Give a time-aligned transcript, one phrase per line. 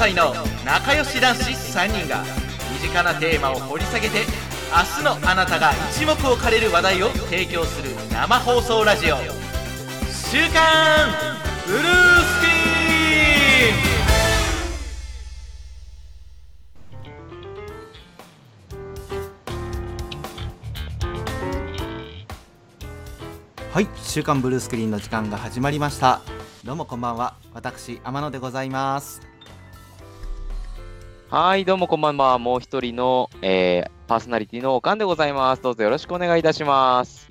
[0.00, 0.32] 歳の
[0.64, 2.24] 仲良し男子3人が
[2.72, 4.20] 身近なテーマを掘り下げて
[4.72, 9.16] 明日のあなたが一目置かれる話題を提供する生放送ラジオ
[10.08, 11.10] 「週刊
[11.66, 13.74] ブルースクリー
[23.68, 26.22] ン」はい「週刊ブルースクリーン」の時間が始まりました。
[26.64, 27.34] どうもこんばんは。
[27.52, 29.20] 私天野でございます。
[31.30, 32.38] はい、どうもこんばんは。
[32.38, 35.62] もう一人の、えーパーソナリティのおかんでございます。
[35.62, 37.28] どうぞよろしくお願いいたします。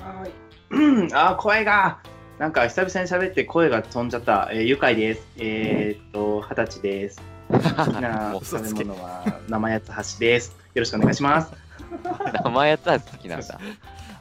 [0.00, 0.30] はい。
[0.70, 1.98] うんあー、声が、
[2.38, 4.48] なんか久々に喋って声が飛んじゃった。
[4.50, 5.28] えー、ゆかいです。
[5.36, 7.20] えー、っと、二十歳です。
[7.52, 7.62] 好き
[8.00, 10.56] な食べ物は生八つ橋です。
[10.72, 11.52] よろしくお願いします。
[12.42, 13.60] 名前やったら好きなんだ。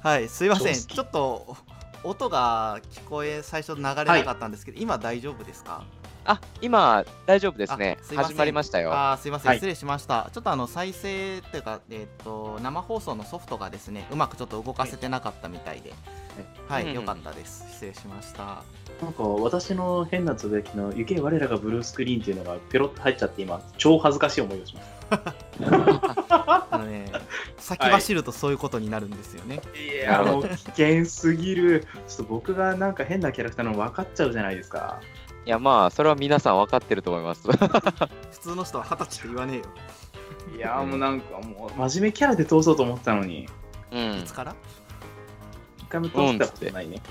[0.04, 1.56] はいすいませんちょっと
[2.04, 5.86] 音が聞こえ最初流れなかったんですけど、今大丈夫ですか？
[6.26, 8.04] あ、今、大丈夫ですねあ。
[8.04, 8.92] す始まりましたよ。
[8.92, 15.94] あーすいません、はい失礼しましたちょっとあの再生っていうか、えっと生放送のソフトがですねうまくちょっと動かせてなかったみたいで
[16.68, 18.64] はい、うんよかったです失礼しました
[19.02, 24.96] なんか私の変なつぶやきの、ゆけ我らがブルースクリーンっていうのがペロッと入っちゃって、今、超恥ずかしい思いをします。
[25.62, 27.12] あのね
[27.58, 31.86] 先走るとそういうことになるんですよね、いや、もう危険すぎる。
[32.08, 35.02] ちょっと僕がなんか変なキャラクターなの分かっちゃうじゃないですか。
[35.46, 37.48] いや、まあ、それは皆さん分かってると思います。
[37.52, 39.64] 普通の人は二十歳って言わねえよ
[40.58, 43.48] いや、もうなんかもう、真面目キャラで通そうと思ってたのに、
[43.92, 44.34] うんいつ。
[44.34, 44.56] から？
[45.78, 47.02] 一回も通したことないね。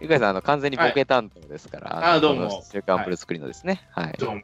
[0.00, 2.14] ゆかいさん、あの、完全にボケ担当ですから。
[2.14, 3.88] あどうも週刊ブルースクリーンのですね。
[3.92, 4.14] はい。
[4.18, 4.42] どうも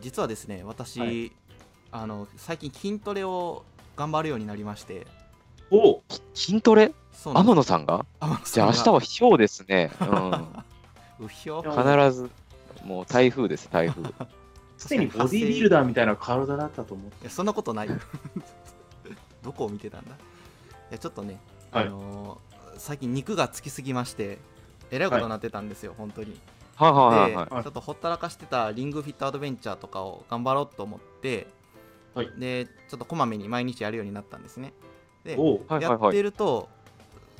[0.00, 1.32] 実はですね私、はい
[1.92, 3.64] あの最近筋トレを
[3.96, 5.06] 頑張るようになりまして
[5.70, 6.02] おう
[6.36, 6.92] 筋トレ？
[7.24, 8.04] 天野さんが？
[8.44, 9.90] じゃあ、明日はひょうですね。
[10.00, 11.26] うん。
[11.26, 12.30] うひょ必ず、
[12.84, 14.02] もう台風です、台風。
[14.76, 17.22] すでにボディービルダーみたいな体だったと思って。
[17.22, 17.96] いやそんなことないよ。
[19.42, 20.10] どこを見てたんだ？
[20.10, 20.14] い
[20.90, 21.40] やちょっとね、
[21.72, 21.86] はい。
[21.86, 22.46] あのー
[22.78, 24.38] 最近肉がつきすぎまして
[24.90, 26.38] えらいことになってたんですよ、本当に。
[26.74, 27.54] はいはいはいで、はい。
[27.54, 31.46] はいちょっとほったらかしてたリングフィットアドベンチャーとかを頑張ろうと思って、
[32.14, 32.30] はい。
[32.36, 34.74] でちょっとこまめに毎日やるようになったんですね
[35.26, 36.22] で、おうはいはいやってはい。
[36.22, 36.68] ると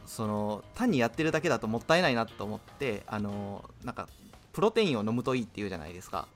[0.07, 4.09] その単にやってるだけだともったいないなと思ってあのーなんか
[4.53, 6.27] プロテインを飲むといいっていうじゃないですか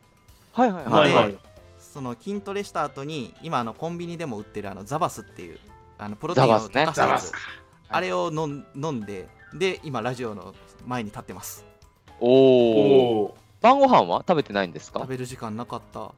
[0.53, 1.15] はいはいはいい。
[1.15, 1.39] ははい。
[1.79, 5.59] その筋トレした後に今あのコンビニでも売ってるあのザバスっていう
[5.99, 7.39] あのプロテインを溶かしたやつザバスか。
[7.89, 10.55] あれを飲ん飲んでで今ラジオの
[10.87, 11.65] 前に立ってます
[12.21, 12.31] おお。
[12.31, 13.37] おお。
[13.61, 15.01] 晩ご飯は食べてないんですか？
[15.01, 16.13] 食べる時間なかった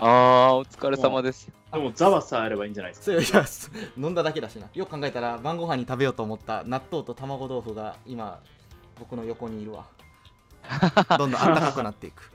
[0.00, 1.50] ああ、お疲れ様です。
[1.72, 3.04] でもザワさえあればいいんじゃないですか。
[3.04, 4.66] そういやす飲んだだけだしな。
[4.74, 8.40] よく考えたら晩ご飯に食べようと思った納豆と卵豆腐が今
[8.98, 9.84] 僕の横にいるわ。
[11.18, 12.30] どんどん暖かくなっていく。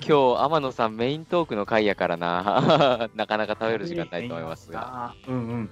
[0.00, 3.08] 今日天野さんメイントークの回やからな。
[3.14, 5.12] なかなか食べる時間ないと思いますが。
[5.12, 5.30] あー。
[5.30, 5.70] うんうん。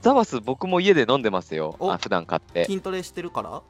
[0.00, 1.76] ザバス僕も家で飲んでますよ。
[1.78, 2.64] おあ普段買って。
[2.64, 3.62] 筋トレしてるから？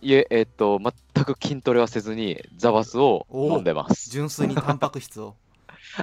[0.00, 0.78] いええっと
[1.14, 4.10] 全く筋トレはせずにザバスを飲んでます。
[4.10, 5.34] 純粋にタンパク質を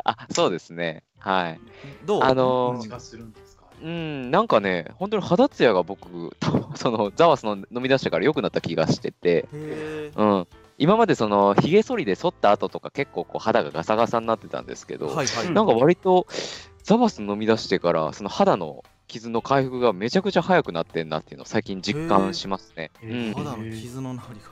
[0.04, 1.04] あそうですね。
[1.20, 1.60] はい。
[2.06, 2.24] どう？
[2.24, 3.66] あの味がするんですか？
[3.82, 6.36] うんなんかね本当に肌ツヤが僕
[6.76, 9.48] そのザバスの飲み出してから良くなった気がしてて。
[10.16, 10.48] うん。
[10.78, 16.28] 今までそのひげ剃りで剃った後とか結構こう肌がガサガサになってたんですけど、はいはい、うんなんか割と
[16.84, 22.92] ザバス飲み出してからその肌の傷の回復がめちゃくちゃ早くなってんなっていうのを最近実感しますね。
[23.02, 24.48] うん、肌の傷のなりが。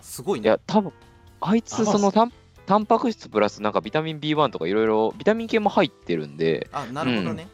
[0.00, 0.92] すごいいねや多分
[1.40, 2.32] あいつあそのタン
[2.66, 7.48] タンパク質プラスなんかビタミン B1 とかいろいろビタミン系も入ってるんであなるほどね、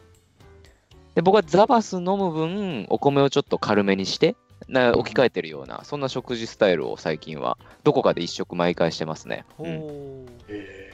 [1.15, 4.37] で僕はザバス飲む分お米をちょっと軽めにして
[4.69, 9.44] な置き換えてるようなそんな食事スタイルを最近はどこかで一食毎回してますね。
[9.56, 10.93] ほう、うんへ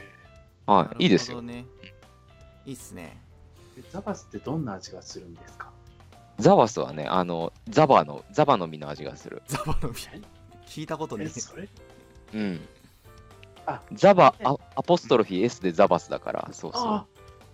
[0.66, 1.43] はい、いいですよ。
[1.43, 5.71] いいっすねーザバスってどんな味がするんですか？
[6.39, 9.42] ザバスはねあのザバのザバの実の味がする。
[9.47, 10.22] ザバの実
[10.66, 11.68] 聞いたことねえ、それ？
[12.34, 12.60] うん。
[13.66, 16.95] あザバアアポストロフィー S でザバスだから、そうそあ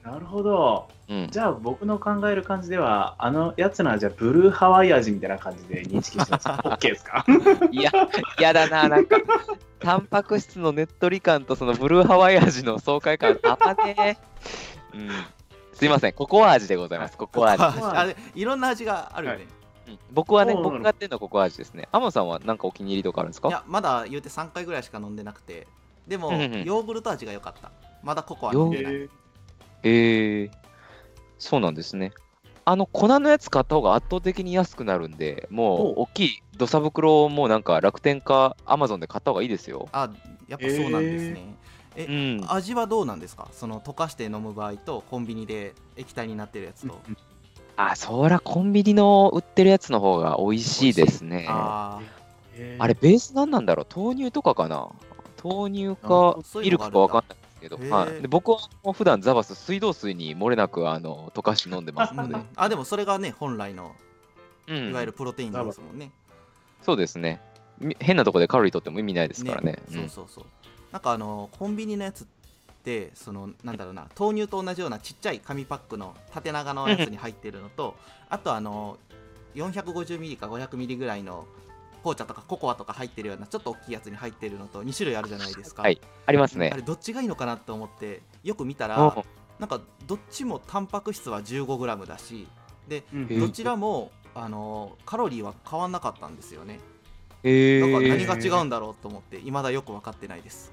[0.04, 0.10] あ。
[0.10, 0.88] なるほど。
[1.08, 1.14] う。
[1.14, 1.28] うん。
[1.30, 6.48] じゃあ僕の考える感じでは、あのやつの味はブルーハワイ味みたいな感じで認識してます。
[6.68, 7.24] OK ですか？
[7.70, 7.90] いや、
[8.40, 9.16] やだな、なんか、
[9.78, 14.18] タンパク質のねっとり感とそのブルーハワイ味の爽快感、あまね
[14.92, 15.08] うん。
[15.72, 17.62] すいません、ココア味でございます、ココア味。
[17.62, 19.46] あいろんな味があるよね、
[19.86, 21.88] うん僕はね、僕がやってるのはココア味ですね。
[21.92, 23.48] アモさんはなんかお気に入りとかあるんですか？
[23.48, 25.66] いやまだ言うて3回ぐらいしか飲んでなくて
[26.06, 26.64] でもうんうんうん。
[26.64, 27.70] ヨーグルト味が良かった。
[28.02, 29.08] まだココア飲んでないへ
[29.84, 30.50] えー、
[31.38, 32.12] そうなんですね。
[32.64, 39.88] あの粉のやつ買った方が圧倒的に安くなるんで、もうお大きい土佐袋もなんか楽天かアマゾンで買った方がいいですよ。
[39.92, 40.10] あ
[40.48, 41.56] やっぱそうなんですね、
[41.96, 42.44] えうん。
[42.48, 43.48] 味はどうなんですか？
[43.52, 47.00] その溶かして飲む場合とコンビニで液体になってるやつと、
[47.76, 51.46] あ、そらコンビニの売ってるやつの方が美味しいですね。
[51.48, 52.00] あ
[52.78, 53.86] あれ、ベース何なんだろう？
[53.98, 54.88] 豆乳とかかな？
[55.42, 58.58] 豆乳かミルクかわかんないんですけど、はい、で僕は
[58.92, 62.12] 普段ザバス水道水に漏れなくあの溶かして飲んでます。
[62.12, 62.46] ー、ので、うん。
[62.56, 63.94] あでもそれがね本来の
[64.68, 66.12] うんいわゆるプロテインですもんね、
[66.82, 67.40] そうですね。
[67.80, 69.78] み変なとこでカロリー取っても意味ないですからね。
[69.90, 70.44] そうそうそう。
[70.92, 72.26] なんかあのコンビニのやつっ
[72.84, 77.94] てそのなんだろうな豆乳と同じようなちっちゃい紙パックの縦長のやつに入ってるのと
[78.28, 78.98] あとあの
[79.54, 81.46] 450ミリか500ミリぐらいの
[82.02, 86.00] 紅茶とかココアとか入ってるようなちょっと大きいやつに入ってるのと2種類あるじゃないですか、はい。
[86.26, 86.70] ありますね。
[86.72, 86.76] あ。
[86.76, 88.90] れどっちがいいのかなと思ってよく見たうん。
[88.90, 89.24] ら
[89.58, 92.48] なんかどっちもタンパク質は 15g だし
[92.88, 93.40] でうん。
[93.40, 96.80] どちらもあのカロリーは変わんなかったんですよね。
[97.44, 100.72] へだか何が違うんだろうと思って未だよく分かってないです。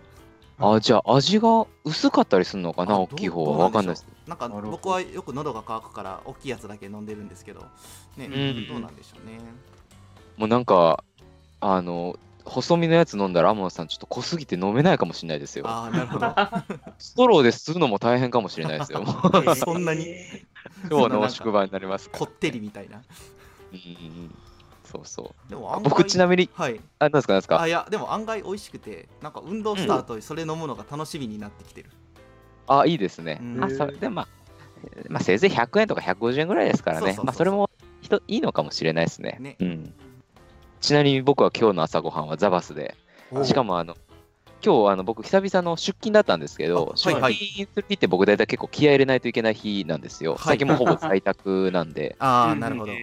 [0.60, 3.58] あ、じゃあ味が薄かったりするのかな、あ大きい方は？
[3.66, 4.08] わかんないです。
[4.28, 7.66] なんか僕はよく喉が渇くから大きいやつだけ飲んでるんですけど
[8.18, 8.68] ね、ん。
[8.68, 9.40] どうなんでしょうね。
[10.38, 11.04] もうなんか、
[11.62, 15.68] あの、細身のやつ飲んだら、天野さん、ちょっと濃すぎて飲めないかもしれないですよ。
[15.68, 16.36] ああなるほど
[16.98, 19.06] ストローで吸うのも大変かもしれないですよ。
[19.56, 20.16] そんなに
[20.90, 22.20] 超濃縮版になりますから。
[22.20, 23.02] こってりみたいな
[23.72, 24.36] うん
[24.84, 25.50] そうそう。
[25.50, 27.62] でも案外僕、ちなみに、はいあ、なんですか、なんですか？
[27.62, 31.92] あいやでも案外美味しくてなんか運動した後にそれ飲むのが楽しみになってきてる、
[32.68, 33.38] あ、いいですね。
[33.42, 34.28] うんあ、それで、まあ、
[35.10, 37.02] まあ、せいぜい100円とか150円ぐらいですからね。
[37.02, 37.70] そうそうそうそうまあ、それも
[38.02, 39.38] ひといいのかもしれないですね。
[39.40, 39.94] ねうん。
[40.82, 42.96] ちなみに僕は今日の朝ごはんはザバスで、
[43.32, 43.96] おしかもあの、
[44.64, 47.22] 今日あの僕、久々の出勤だったんですけど、出あはい。
[47.24, 50.32] はい勤する日って僕、大体結構気合い入れないといけない日なんですよ。
[50.32, 50.40] はい。
[50.46, 53.02] 最近もほぼ在宅なんで、 ああなるほど、今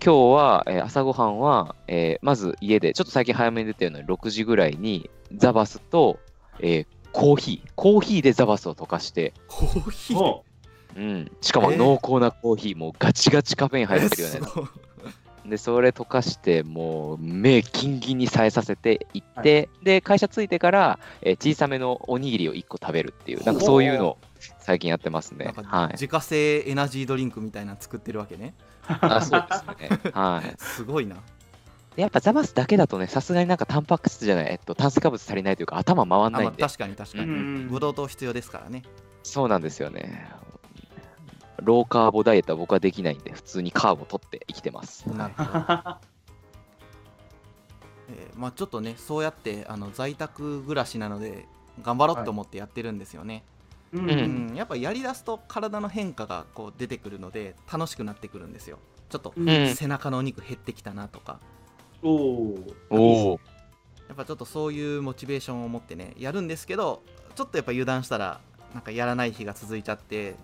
[0.00, 6.18] 日は、えー朝ごはんは、えーまず家で、ちょっと最近早めに出てるのに、6時ぐらいにザバスと、
[6.60, 10.16] えーコーヒー、コーヒーでザバスを溶かして、コーヒー。
[10.16, 10.44] も
[10.96, 11.00] う。
[11.00, 14.40] ん、しかもえー濃厚なコーヒー、もうガチガチカフェイン入ってるよね
[15.50, 24.18] で、それ溶かして、もう目キンキンにさえさせていって、で、会社着いてから、えー小さめのおにぎりを1個食べるっていう、なんかそういうのを
[24.60, 25.92] 最近やってますねはい。
[25.92, 28.54] 自家製エナジードリンクみたいなの作ってるわけね
[28.88, 30.12] あそうですね。
[30.12, 30.54] はい。
[30.58, 31.16] すごいな
[31.96, 38.82] でやっぱザバスだけだとね、さすがになんかタンパク質じゃない、えっと、炭水化物足りないというか、頭回んあ、まあ、ないんで、確かに確かに、うんブドウ糖必要ですからね
[39.22, 40.28] そうなんですよね。
[41.62, 45.08] ローカーボダイエットは僕はできないんで、普通にカーボ取って生きてます。
[45.08, 45.50] なるほど、
[48.08, 51.46] えーまあ、ちょっとねそうやってあの在宅暮らしなので
[51.82, 53.44] 頑張ろうと思ってやってるんですよね、
[53.92, 54.52] ううん。
[54.52, 54.54] ん。
[54.54, 58.78] やっぱやりだすと体の変化がこう出てくるので楽しくなってくるんですよ。
[59.08, 59.34] ちょっと
[59.74, 61.38] 背中のお肉減ってきたなとか。
[62.02, 62.58] おお
[62.90, 63.40] おお。
[64.08, 67.02] やっぱちょっとそういうモチベーションを持ってねやるんですけど
[67.34, 68.40] ちょっとやっぱ油断したら
[68.72, 70.36] なんかやらない日が続いちゃって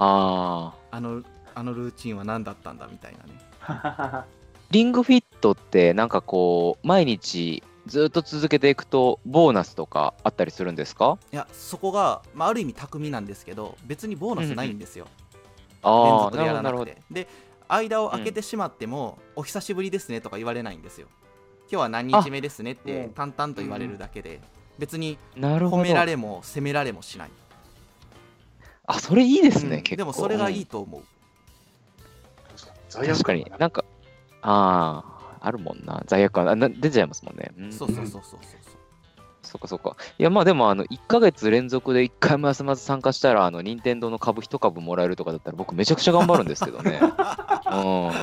[0.00, 0.96] ああ。
[0.96, 1.22] あの
[1.54, 3.40] あのルーチンは何だったんだみたいなね。
[3.60, 4.24] ー
[4.70, 11.18] リングフィットって、なんかこう、毎日ずっと続けていくと、ボーナスとかあったりするんですか？
[11.32, 15.06] いやそこが、まあ、ある意味巧みなんですけど別にボーナスないんですよ、
[15.84, 16.90] 連ああ、続でやらなくなるほど。
[16.92, 17.28] てで
[17.68, 21.08] 間を空けてしまっても、お久しぶりですねとか言われないんですよ。
[21.70, 23.12] 今日は何日目ですねってうん。
[23.12, 24.40] 淡々と言われるだけで、
[24.78, 25.18] 別に。
[25.36, 27.30] 褒められも責められもしない
[28.90, 29.96] あ、それいいですね、うん結構。
[29.96, 31.02] でもそれがいうんいと思う、
[32.92, 33.84] 確かになんか、
[34.42, 35.04] あ
[35.40, 36.02] あ、あるもんな。
[36.06, 37.50] 罪悪感あな出ちゃいますもんね。
[37.58, 38.40] うんそうそうそうそうそう
[39.42, 39.96] そっかそっか。
[40.18, 47.00] いや、まあでも、あの、1ヶ月連続で1回も休まず参加したら、あの、任天堂の株1株もらえるとかだったら、僕めちゃくちゃ頑張るんですけどね。
[47.02, 47.08] うん。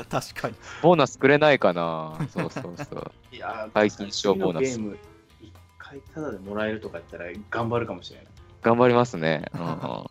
[0.09, 2.17] 確かにボーナスくれないかな。
[2.29, 3.11] そうそうそう。
[3.31, 4.97] いやー解禁賞ボーナスゲーム
[5.41, 8.27] 一回タダでもらえるとか言ったら頑張るかもしれない。
[8.61, 9.45] 頑張りますね。
[9.53, 10.05] うんうん。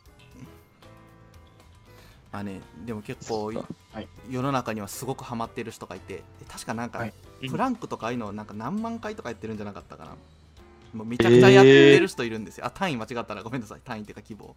[2.38, 4.08] あねでも結構はい。
[4.28, 7.14] 世の中にはすごくハマってる人がいてで確かなんか、はい。
[7.48, 10.16] プランクとかああいうのなんか何万回とかやってるんじゃなかったかな。
[10.92, 13.80] もうめちゃくちゃやってる人いるんですよ、あ単位間違ったらごめんなさい。
[13.84, 14.56] 単位っていうか規模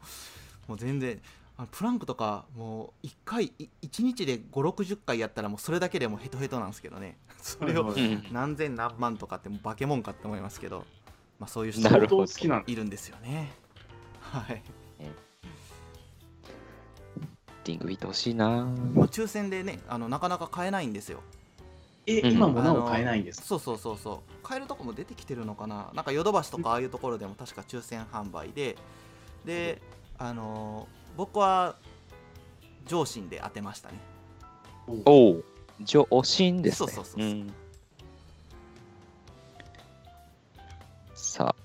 [0.68, 1.20] もう全然
[1.58, 7.18] あのプランクとかもう1回1日で560回やったらもうそれだけでもうヘトヘトなんですけどね。
[7.42, 7.94] それを
[8.32, 10.86] 何千何万とかってもう化け物かって思いますけど、
[11.40, 11.82] まあ、そういう人。
[12.68, 13.52] いるんですよね。
[14.20, 14.62] はい
[17.70, 18.48] リングビート欲しいな。
[18.94, 21.22] まあ抽選でねあのなかなか買えないんですよ。
[22.06, 22.32] え、うん。
[22.32, 23.46] 今もなお買えないんですか？
[23.48, 24.44] そうそうそうそう。
[24.44, 25.90] 買えるとこも出てきてるのかな？
[25.94, 28.76] なんかヨドバシとかああいうところでも確か抽選販売で。
[29.46, 29.82] で
[30.18, 31.76] あのー僕は
[32.86, 34.00] 上心で当てましたね。
[35.06, 35.44] おお、
[35.82, 36.92] 上心ですね。
[36.92, 37.24] そうそうそうそう。
[37.28, 37.54] ん。
[41.14, 41.56] さ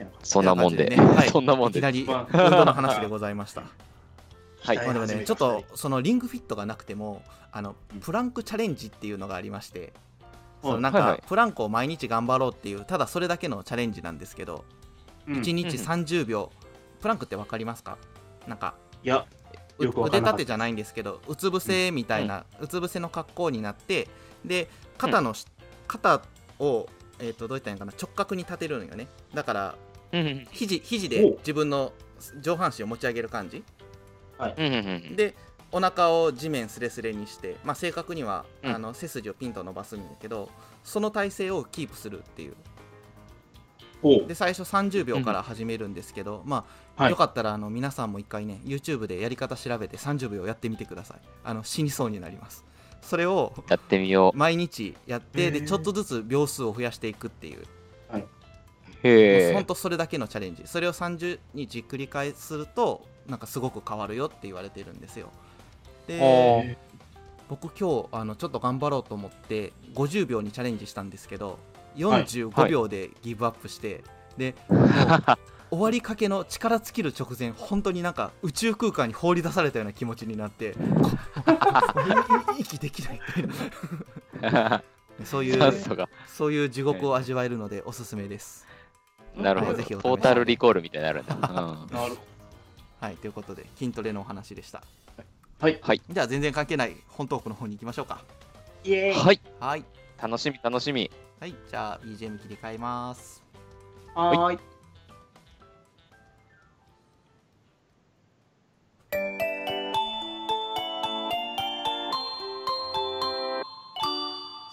[0.00, 0.96] あ、そんなもんで、ね。
[0.96, 1.28] はい。
[1.30, 1.78] そんなもんで。
[1.78, 3.62] いきなりま 運動の話でございました
[4.62, 4.78] はい。
[4.78, 8.00] あでもね、ちょっとそのリングフィットがなくてもあのうん。
[8.00, 9.92] プランクチャレンジっていうのがありまして、
[10.62, 11.20] そのはいなんはいはい。
[11.20, 14.64] かプランクを毎日頑張ろうっていうただそれだけのチャレンジなんですけど、
[15.26, 15.34] うん。
[15.36, 16.50] 1日うん30秒
[17.00, 17.98] プランクって分かりますか？
[18.46, 19.26] なんかいや、
[19.78, 24.08] 腕立てじゃないんですけどうつ伏せみたいな、うつ伏せの格好になって
[24.44, 25.46] で肩のし、
[25.88, 26.22] 肩
[26.60, 26.86] を、
[27.18, 27.98] えー、とどういったらいいのかな？
[28.00, 29.08] 直角に立てるのよね。
[29.34, 29.74] だから
[30.12, 31.10] うんうん肘肘お。
[31.10, 31.92] で自分の
[32.40, 33.64] 上半身を持ち上げる感じ
[34.48, 35.34] うんうんうんで
[35.72, 38.74] お腹を地面スレスレにして、まあ、正確には、うん。
[38.74, 40.50] あの背筋をピンと伸ばすんだけど
[40.84, 42.54] その体勢をキープするっていう。
[44.26, 47.10] で最初30秒から始めるんですけど、まあ、はい。
[47.12, 51.18] よかったらあの皆さんも一回ね YouTube でやり方調べて30秒やってみてください。
[51.44, 52.64] あの死にそうになります。
[53.00, 57.62] それをやってみよ毎日やってでちょっとずつ秒数を増やしていくっていう。
[57.62, 58.18] う。
[59.04, 59.54] へえ。
[59.54, 60.62] ほんとそれだけのチャレンジ。
[60.66, 65.30] それを30日繰り返するとなんかすごく変わるよって言われてるんですよ
[66.06, 66.76] で
[67.48, 71.58] 僕今日あのちょっと頑張ろうと思って50秒にチャレンジしたんですけどはい
[71.96, 74.02] 45秒でギブアップして、
[74.38, 74.88] でもう
[75.70, 80.74] 終わりかけの力尽きる直前本当になんか宇宙空間に放り出されたような気持ちになって
[82.58, 83.44] 息できないみ
[84.40, 84.82] たいな
[85.24, 85.72] そういう。
[86.26, 88.66] そういう地獄を味わえるのでおすすめです。
[89.36, 89.82] なるほど。
[89.82, 91.34] トータルリコールみたいになるんだ。
[91.34, 92.31] うんなるほ
[93.02, 94.80] はいということで筋トレのお話でした。
[95.18, 95.66] ど。
[95.66, 96.00] はい。
[96.08, 98.22] じゃあ全然関係ない本トークの方に行きましょうか。
[98.84, 99.14] イエーイ。
[99.14, 99.40] はい。
[99.58, 99.84] はい。
[100.22, 101.10] 楽しみ楽しみ。
[101.40, 103.42] はい、じゃあ BGM 切り替えます。
[104.14, 104.58] はーい。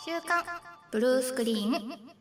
[0.05, 0.43] 週刊
[0.91, 2.18] ブルースクリーン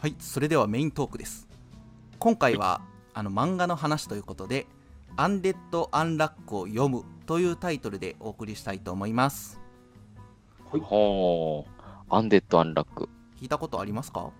[0.00, 1.46] はい、それではメイントークです。
[2.18, 2.80] 今回は
[3.12, 4.66] あの漫画の話ということで、
[5.18, 9.60] アンデッド・アンラックを読むというタイトルでお送りしたいと思います。
[10.70, 11.70] ほう。
[12.08, 13.10] アンデッド・アンラック。
[13.38, 14.30] 聞いたことありますか？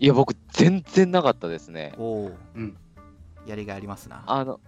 [0.00, 1.92] いや、僕、全然なかったですね。
[1.98, 2.78] おお、うん。
[3.46, 4.22] やりがいありますな。
[4.26, 4.60] あの、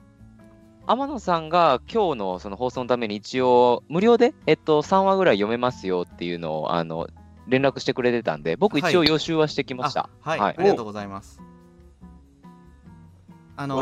[0.86, 7.08] 天野さんが今日のその放送のために一応、無料で、えっと、3話ぐらい読めますよっていうのを、あの、
[7.48, 10.08] 連絡してくれてたんで、僕一応予習はしてきました。
[10.24, 10.54] あはい、はい。
[10.58, 11.40] ありがとうございます。
[13.60, 13.80] あの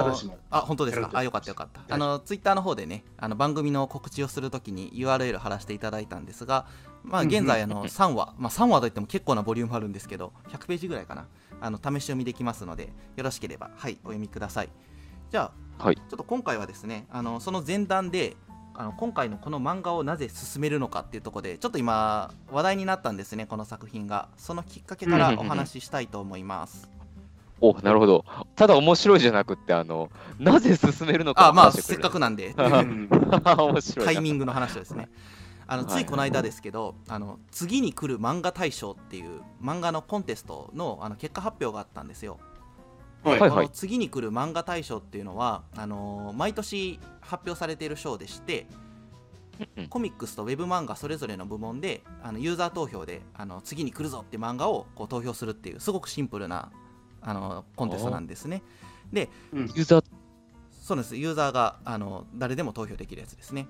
[0.50, 1.10] あ本当ですか？
[1.12, 1.94] あよかったよかった。
[1.94, 6.66] あのツイッターの方でねあの番組の告知をするときに URL 貼らせていただいたんですが
[7.02, 11.26] まあ現在あの3話まあ3話といっても結構なボリュームあるんですけど100ページぐらいかな。
[11.60, 14.70] あの試し読みできますのでよろしければはいお読みください。
[15.30, 15.96] じゃあ、はい。
[15.96, 18.34] ちょっと今回はですねあのその前段で
[18.78, 24.28] あの今回のこの漫画をなぜ進めるのかっていうところでちょっと今話題になったんですねこの作品が。
[24.36, 26.90] そのきっかけからお話ししたいと思います。
[27.60, 28.24] お、なるほど。
[28.54, 32.52] ただ面白いじゃなくって、あの、なぜ進めるのかあまあせっかくなんで。
[32.54, 32.82] タ
[34.12, 35.08] イミングの話ですね。
[35.66, 35.92] あのはい。
[35.92, 42.38] ついこの間ですけど、あの次に来る漫画大賞っていう漫画のコンテストのあの結果発表があったんですよ
[43.24, 43.40] はい。
[43.40, 48.66] はいこの次に来る漫画大賞っていうのはあの毎年発表されている賞でして
[49.76, 56.70] うんコミックスとウェブ漫画それぞれの部門であのユーザー投票であの次に来るぞって漫画をこう投票するっていうすごくシンプルな
[57.22, 58.62] あのコンテストなんですね。
[59.52, 59.60] うん。
[59.74, 60.04] ユーザー、
[60.70, 61.16] そうです。
[61.16, 63.66] ユーザーがあの誰でも投票できるやつですね。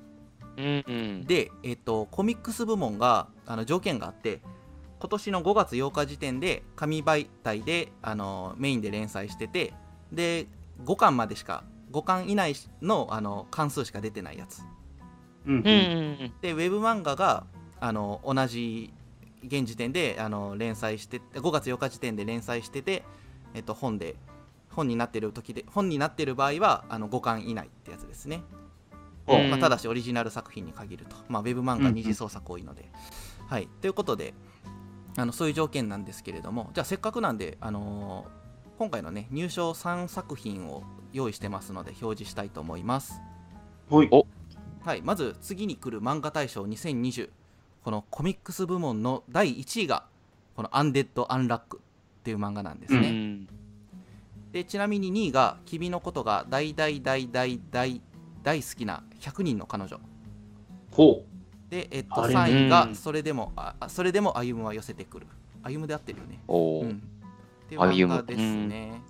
[0.57, 1.25] うんうん。
[1.25, 4.41] で、えっと、コミックス部門があの条件があって
[5.07, 9.73] 今年の5月8日時点で紙媒体であのメインで連載してて
[10.11, 10.49] で
[10.85, 14.63] 5巻までしか5巻以内のあの関数しか出てないやつ。
[15.47, 15.63] うんうん。
[15.63, 15.75] うんう
[16.25, 16.33] ん。
[16.41, 17.47] でウェブ漫画が
[17.79, 18.93] あの同じ
[19.45, 23.05] 現時点であの連載して5月8日時点で連載してて、
[23.55, 24.17] えっと、本で
[24.71, 28.43] 本になってる時で本になってる場合はあの5巻以内ってやつですね。
[29.29, 32.89] うんまあ、ただしオリジナル作品に限ると、まあ、ウェブ漫画二次創作多いので、
[33.49, 33.69] はい。
[33.81, 34.35] ということで
[35.17, 38.47] あのそういう条件なんですけれどもじゃあせっかくなんで、あのー
[38.79, 40.83] 今回のね入賞3作品を
[41.13, 43.23] 用意してますので表示したいと思います。
[43.89, 44.09] はい。
[44.11, 44.27] お。
[44.85, 45.03] はい。
[45.03, 47.31] まず次に来る漫画大賞2020
[47.83, 50.05] このコミックス部門の第1位が
[50.55, 51.81] この「アンデッド・アンラック」
[52.21, 53.49] っていう漫画なんですね、うん。
[54.53, 58.03] でちなみに2位が「君のことが大大大大大
[58.43, 59.99] 大好きな100人の彼女」
[60.93, 61.36] ほで
[61.77, 62.95] で、えっと、あれ3位がうん。
[62.95, 65.27] それでもああそれでも歩むは寄せてくる。
[65.63, 66.41] 歩むで合ってるよね。
[66.49, 66.85] おー。
[66.85, 67.03] うん。
[68.19, 69.03] ってですね、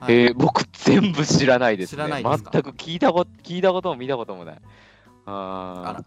[0.00, 1.96] はいえー、僕全部知らないですね。
[1.96, 2.50] 知らないですか？
[2.50, 4.60] 全く聞いたこと聞いたことも見たこともない。
[5.26, 6.04] ああ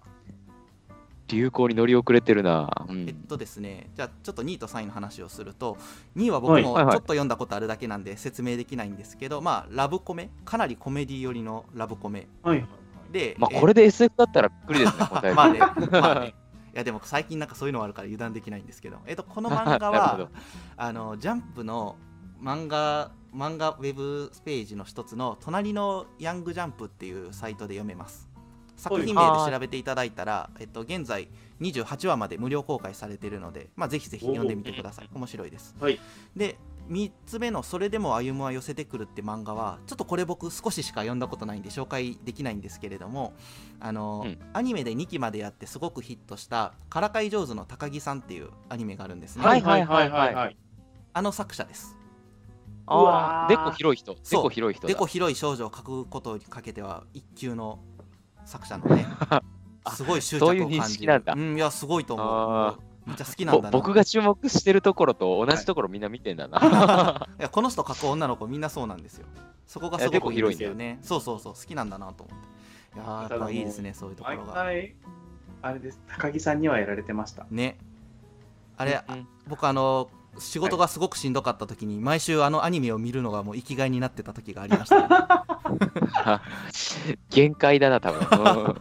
[1.28, 2.70] 流行に乗り遅れてるな。
[2.90, 3.08] うん。
[3.08, 5.78] えっとですね、じゃあちょっと2位と3位の話をすると、
[6.18, 12.28] 2位は僕もちょっと読んだことあるだけなんで説明できないんですけど、まあ、ラブコメ、かなりコメディ寄りのラブコメ。
[12.44, 12.68] はいはい
[13.12, 16.36] で、まあ、えこれで SF だったらびっくりですね、答えまあね、まあね。
[16.74, 20.30] いやでも最近なんかそういうのあるから油断できないんですけど、えっと、この漫画は ど。
[20.78, 21.98] あのジャンプの
[22.42, 28.30] 漫画漫画ウェブページの一つの「隣のヤングジャンプ」っていうサイトで読めます。
[28.78, 31.28] 作品名で調べていただいたら、えっと、現在
[31.60, 35.10] 28話まで無料公開されているので、まあ、ぜひぜひ読んでみてください。
[35.14, 35.76] 面白いです。
[35.80, 36.00] はい。
[36.36, 36.58] で
[36.92, 43.34] 3つ目の「それでも歩むは寄せてくる」って漫画はちょっとこれ僕少ししか読んだことないんで紹介できないんですけれども
[43.80, 44.38] あの、うん。
[44.54, 50.36] アニメで2期までやってすごくヒットした「からかい上手の高木さん」っていうアニメがあるんですね、はいはいはいはい。
[50.36, 50.58] はい
[51.14, 51.98] あの作者です。
[52.88, 54.14] あーでこ広い人。
[54.14, 54.44] でそう。
[54.44, 54.94] こ広い人だ。
[54.94, 57.80] でこ広い少女を描くことにかけては一級の
[58.46, 59.06] 作者のね
[59.94, 61.34] すごい執着を感じ識なんだ。
[61.34, 63.72] るうんいやすごいと思うめっちゃ好きなんぼだな。
[63.72, 67.28] 僕が注目してるところと同じところみんな見てんだな。
[67.40, 69.26] いやこの人描く女の子みんなそうなんですよ。
[69.68, 71.00] そこがすごくいいんですよね。
[71.02, 72.48] そうそうそう好きなんだなと思って。
[72.96, 74.54] いやーやっぱいいですねそういうとこ毎ろが。
[74.54, 74.96] 回
[75.62, 76.00] あれです。
[76.08, 77.46] 高木さんにはやられてました。
[77.50, 77.78] ね。
[78.78, 85.08] あれうん僕あの仕事がすごくしんどかった時に毎週あのアニメを見るのがもう生きがいになってた時がありました、ね、
[87.30, 88.76] 限界だな、多分。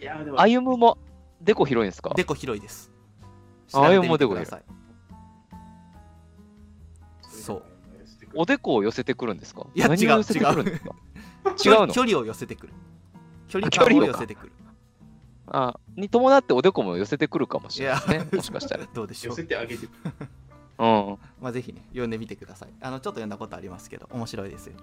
[0.00, 0.40] いやでも。
[0.40, 0.98] 歩むも
[1.40, 2.10] でこ広いんですか？
[2.14, 2.90] でこ広いです
[3.72, 4.62] あ調べてみてください
[7.22, 7.62] そう。
[8.34, 9.66] おでこを寄せてくるんですか？
[9.74, 10.94] いや何を寄せてくるんですか？
[11.56, 11.92] 距離違うの？
[11.94, 12.72] 距離を寄せてくる。
[13.48, 14.52] 距離感を寄せてくる。
[15.48, 18.26] あに伴っておでこも寄せてくるかもしれないですね。
[18.32, 18.86] もしかしたら。
[18.94, 19.32] どうでしょう。
[19.32, 19.88] 寄せてあげて
[20.78, 21.18] うん。
[21.40, 22.68] まあぜひね読んでみてください。
[22.80, 24.74] あのちょっと読んだことありますけど面白いですよ。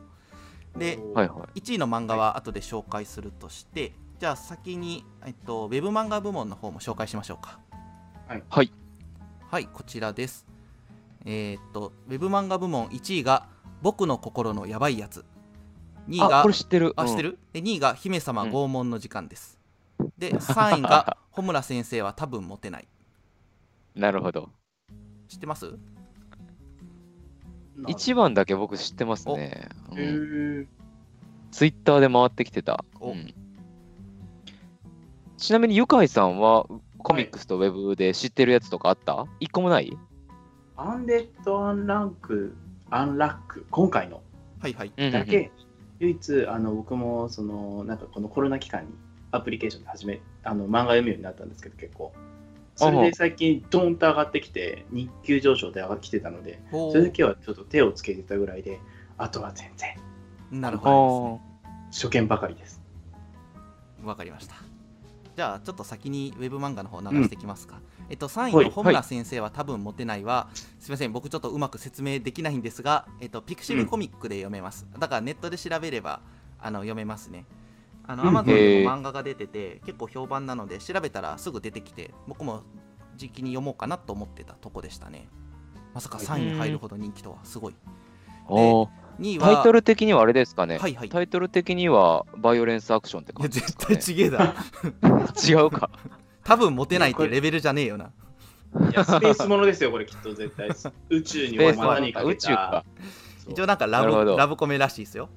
[0.77, 1.59] ではいはい。
[1.59, 7.59] 1位の漫画は後で紹介するとして、じゃあ先に、えっと、ウェブ漫画部門の方も紹介しましょうか
[8.27, 8.43] はい。
[8.49, 8.71] はい。
[9.49, 10.45] はいこちらです。
[11.25, 13.47] えーっとウェブ漫画部門1位が
[13.81, 15.25] 「僕の心のやばいやつ」
[16.09, 16.93] 2位あ、がこれ知ってる。
[16.95, 17.31] あ知ってる？
[17.31, 18.51] るで2位が「姫様うん。
[18.51, 19.57] 拷問の時間」です、
[20.17, 22.87] で3位が「穂村先生は多分モテない。
[23.95, 24.49] なるほど。」
[25.27, 25.77] 知ってます？
[27.87, 29.69] 一番だけ僕知ってますね。
[31.51, 32.83] ツイッターで回ってきてた。
[32.99, 33.11] お。
[33.11, 33.33] うん。
[35.37, 36.65] ちなみにゆかいさんは
[37.07, 39.27] コミックスとウェブで知ってるやつとかあった？
[39.39, 39.97] 一個もない？
[40.75, 42.53] アンデッド・アンランク、
[42.89, 44.21] アンラック、今回の。
[44.59, 44.91] はいはい。
[44.97, 45.19] うんうんうん。
[45.21, 45.49] だけ、
[45.99, 48.91] 唯一あの僕もそのなんかこのコロナ期間に
[49.31, 52.11] アプリケーションで始めあの漫画読むようになったんですけど結構。
[52.75, 58.81] それで最近ドーンと上がってきて日給上昇で上がってきてたのでそれだけはちょっと手をつけてたぐらいで
[59.17, 59.95] あとは全然。
[60.51, 61.79] なるほどね。
[61.89, 62.81] 初見ばかりです。
[64.03, 64.55] わかりました。
[65.37, 67.79] じゃあちょっと先にウェブ漫画の方流していきますか。
[68.09, 74.87] えっと3位はいの穂村先生は多分モテないは、すみません僕ちょっとうまく説明できないんですが、えっとピクシブコミックで読めます。
[74.97, 76.21] だからネットで調べれば
[76.59, 77.45] あの読めますね。
[78.07, 82.63] あのうん Amazon でも漫画が出てて結構評判なので調べたらすぐ出てきて僕も
[83.15, 85.27] 時期に読もうかなと思ってたとこでしたね。
[85.93, 87.75] まさか3位に入るほど人気とはすごい。
[88.47, 91.09] おー2位はタイトル的にはあれですかね、はいはい。
[91.09, 94.55] タイトル的にはバイオレンスアクションって感じです絶か、ね、対ちげえだ。
[95.47, 95.89] 違うか。
[96.43, 98.11] 多分モテないってレベルじゃねえよな。
[98.91, 100.69] いやスペースものですよこれきっと絶対
[101.09, 102.85] 宇宙に罠にかけた宇宙か。
[103.47, 105.29] 一応なんかラブラブコメらしいですよ。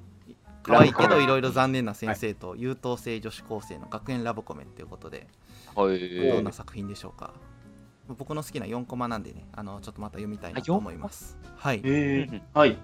[0.63, 5.27] 可愛いけどいろいろ残念な先生と優等生女子高生の学園ラブコメっていうことで
[5.75, 6.31] はい。
[6.33, 7.33] どんな作品でしょうか。
[8.09, 11.39] 僕の好きな4コマなんでね、あのちょっとまた読みたいなと思います。
[11.57, 11.81] はい。
[11.85, 12.77] えうんうんはい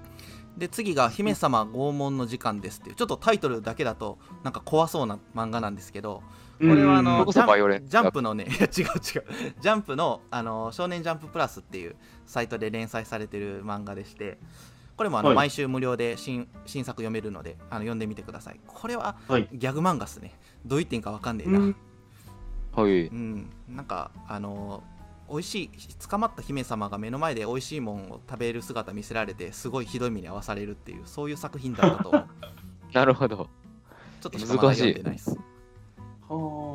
[0.56, 6.22] で次が「姫様拷問の時間です」っていうちょっとタイトルだけだとなんか怖そうな漫画なんですけど
[6.58, 9.52] これはあうんのジャンプのね いや違う違う。
[9.60, 14.38] ジャンプのあの少年ジャンププラスっていうサイトで連載されてる漫画でして
[14.96, 15.36] これもあの、はい。
[15.36, 18.60] 毎週無料で新新作読めるのであの読んでみてください。
[18.66, 19.48] これははい。
[19.52, 20.38] ギャグ漫画っすね。
[20.64, 21.74] どう言ってんかわかんねえな、う
[22.76, 23.50] うん。
[23.68, 24.82] なんかあの
[25.30, 25.70] 美味しい
[26.08, 32.26] 捕まった姫様が目の前で美味しいもんを食べる姿見せられてすごいひどい目に遭わされるっていうそういう作品だったと思う
[32.92, 33.48] なるほど。
[34.20, 35.36] ちょっとしかまだ読んでないですは
[36.28, 36.34] あ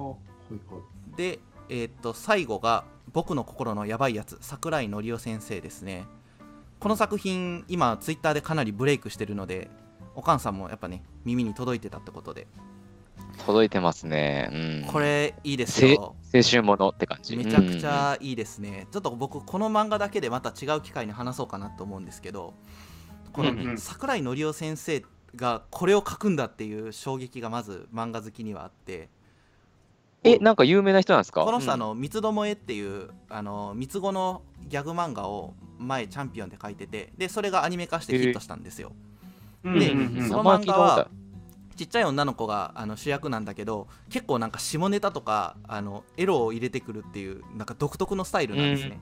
[0.09, 0.15] は
[0.51, 0.79] いは
[1.13, 6.05] いで、えーっと最後が「僕の心のやばいやつ」桜井のりお先生ですね
[6.79, 9.69] この作品今ツイッターでかなりブレイクしてるので
[10.15, 12.47] おかんさんもやっぱね耳に届いてたってことで
[13.45, 14.49] 届いてますね。
[14.51, 14.91] うん。
[14.91, 17.35] これいいですよ青春ものって感じ。
[17.35, 22.53] めちゃくちゃいいですね、ちょっと僕この漫画だけでまた違う機会に話そうかなと思うんですけど
[23.33, 23.77] このうんうん。
[23.77, 25.03] 桜井紀夫先生
[25.35, 29.09] がこれを書くんだっていう衝撃がまず漫画好きにはあって。
[30.23, 31.43] え、なんか有名な人なんですか？
[31.43, 31.73] この人、うん。
[31.73, 38.91] あの三つどもえっていうあの三つ子のギャグ漫画を前チャンピオンで書いててでそれがアニメ化してヒットしたんですよ、
[39.63, 41.09] うんでうんうんその名前聞いたことある
[41.75, 48.99] ちっちゃい女の子があの主役なんだけど結構なんか下ネタとかあのエロを入れてくるっていうなんか独特のスタイルなんですね、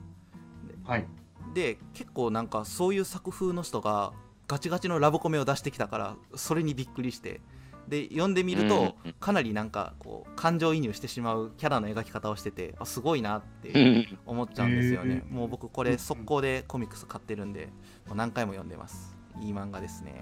[0.84, 1.08] はい。
[1.54, 4.14] で結構なんかそういう作風の人が
[4.48, 7.42] ガチガチのラブコメを出してきたからそれにびっくりして。
[7.88, 9.14] で読んでみるとうん。
[9.14, 14.20] かなりなんかこう感情移入してしまうキャラの描き方をしててあすごいなってうん。
[14.28, 15.24] 思っちゃうんですよね。
[15.28, 17.70] もう僕これ速攻でコミックス買ってるんで
[18.06, 19.18] もう何回も読んでます。
[19.42, 20.22] いい漫画ですね、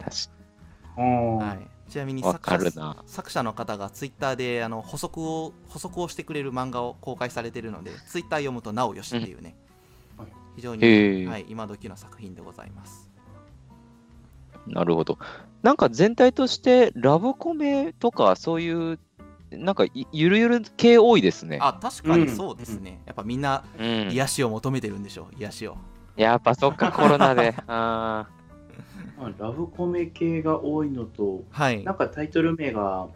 [1.01, 3.03] はい、ちなみにわ作者。
[3.05, 9.55] 作者の方がツイッターであの補足を補足をしてくれる漫画を公開されてるのでツイッター読むとなおよしっていうね、
[10.17, 10.23] うん。
[10.25, 10.33] はい。
[10.55, 13.09] 非常に、はい、今時の作品でございます。
[14.65, 15.17] なるほど。
[15.61, 18.99] なんか全体としてラブコメとかそういう、
[19.51, 21.59] なんかいゆるゆる系多いですね。
[21.61, 25.77] あ確かにそうですね、やっぱみんなうん、癒しを求めてるんでしょう癒しを。
[26.15, 27.55] やっぱそっか、コロナで。
[27.67, 28.27] あ
[29.17, 33.07] まあラブコメ系が多いのと、はいなんかタイトル名が、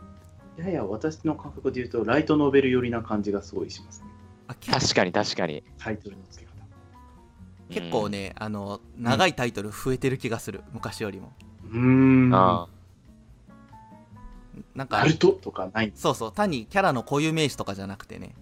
[0.58, 4.08] やや私の感覚で言うと、ライトノベル寄りな感じがすごいしますね。
[4.48, 5.64] 確かに確かに。
[5.78, 6.62] タイトルの付け方。
[7.70, 11.34] 結構ね、あの長いタイトル増えてる気がする昔よりも
[11.72, 12.34] うーん。
[12.34, 12.68] あ
[14.76, 15.92] なんかナルトとかない。
[15.96, 18.36] そうそう単にキャラの固有名詞とかじゃなくてね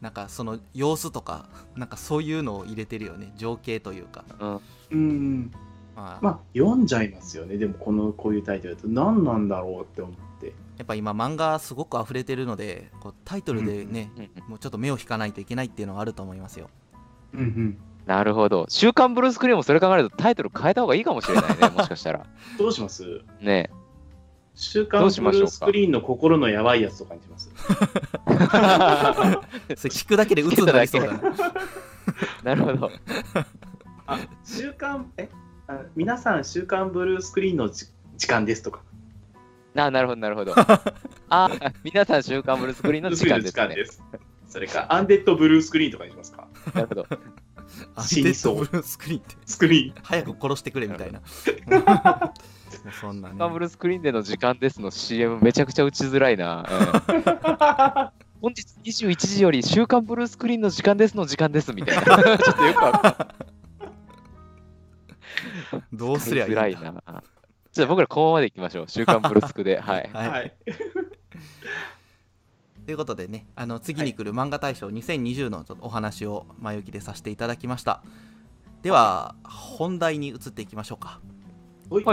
[0.00, 4.98] なんかその様子とかなんかそういうのを入れてるよね情景というかあ、うん。
[4.98, 5.50] うん。
[5.96, 7.56] まあ、まあ、読んじゃいますよね。
[7.56, 10.52] でも、この、こういうタイトルだと、何なんだろうって思って。
[10.76, 16.68] やっぱ今漫画すごく溢れてるのでこうタイトルでね、うんもうちょっと目を引かないといけないっていうのはあると思いますよ
[17.32, 17.78] うんうん。
[18.04, 18.66] なるほど。
[18.68, 22.26] 週刊ブルースクリーンもそれ考えるとタイトル変えた方がいいかもしれないね、 もしかしたら。
[22.58, 23.22] どうします？
[23.40, 23.70] ね
[24.54, 27.48] 週刊ブルースクリーンの心のやばいやつとかにします？
[29.80, 31.20] それ聞くだけで鬱になりそうだな
[32.44, 32.90] なるほど。
[34.06, 35.30] あ、週刊、え？
[35.32, 35.36] あ
[35.94, 38.80] 皆さん、週刊ブルースクリーンのじ時間ですとか。
[39.74, 40.54] ななるほど、なるほど。
[41.28, 41.50] あ、
[41.82, 43.84] 皆さん週刊ブルースクリーンの時間ですね。
[43.84, 44.02] す。
[44.48, 46.48] それか、アンデッドブルースクリーンとかにしますか。
[46.72, 47.06] なるほど。
[48.00, 49.94] 死にそうアンデッドブルースクリーンってスクリーン。
[50.02, 51.20] 早く殺してくれみたいな
[53.00, 56.64] そんなね週刊ブルースクリーンでの時間ですの CM めちゃくちゃ打ちづらいな。
[56.68, 62.38] うん本日21時より週刊ブルースクリーンの時間ですの時間ですみたいな。
[62.38, 63.28] ちょっとよくわか
[65.92, 66.68] どうすりゃいいんだ？
[66.68, 67.22] いな。
[67.72, 68.88] じゃあ僕らこのままでいきましょう。
[68.88, 69.78] 週刊ブルースクで。
[69.80, 70.10] はい。
[70.12, 70.52] はい、はい。
[72.86, 78.02] ということでねあの次に来る漫画大賞2020のちょっとお話を前置きでさせていただきました。
[78.82, 81.20] では本題に移っていきましょうか。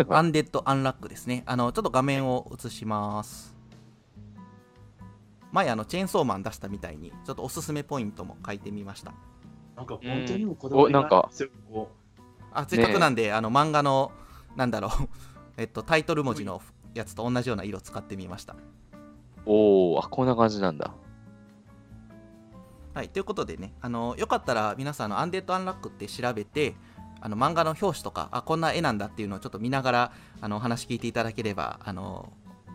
[0.09, 1.43] アンデッド・アンラックですね。
[1.45, 3.55] あのちょっと画面を映します。
[5.51, 9.13] 前あのチェーンソーマン出したみたいにちょっとおすすめポイントも書いてみました。
[9.75, 11.09] なんか本当にもこだわりおなんか。
[11.09, 11.87] があるん
[12.53, 14.11] あせっかくなんで、あの漫画の
[14.55, 14.91] なんだろう
[15.57, 16.61] えっとタイトル文字の
[16.93, 18.55] やつと同じような色使ってみました
[19.45, 20.91] おー、あ、こんな感じなんだ。
[22.93, 26.75] はい、ということでね、あのよかったら皆さんあの、アンデッド・アンラックって調べて、
[27.19, 30.11] あの漫画の表紙とか、あこんな絵なんだっていうのをちょっと見ながら
[30.41, 32.31] あのお話聞いていただければあの、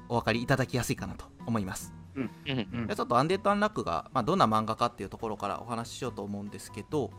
[0.09, 1.95] お分かりいただきやすいかなと思います。
[2.19, 7.11] うんうんでちょっとアンデッド・アンラックが、まあ、どんな漫画かっていうところからお話ししようと思うんですけど、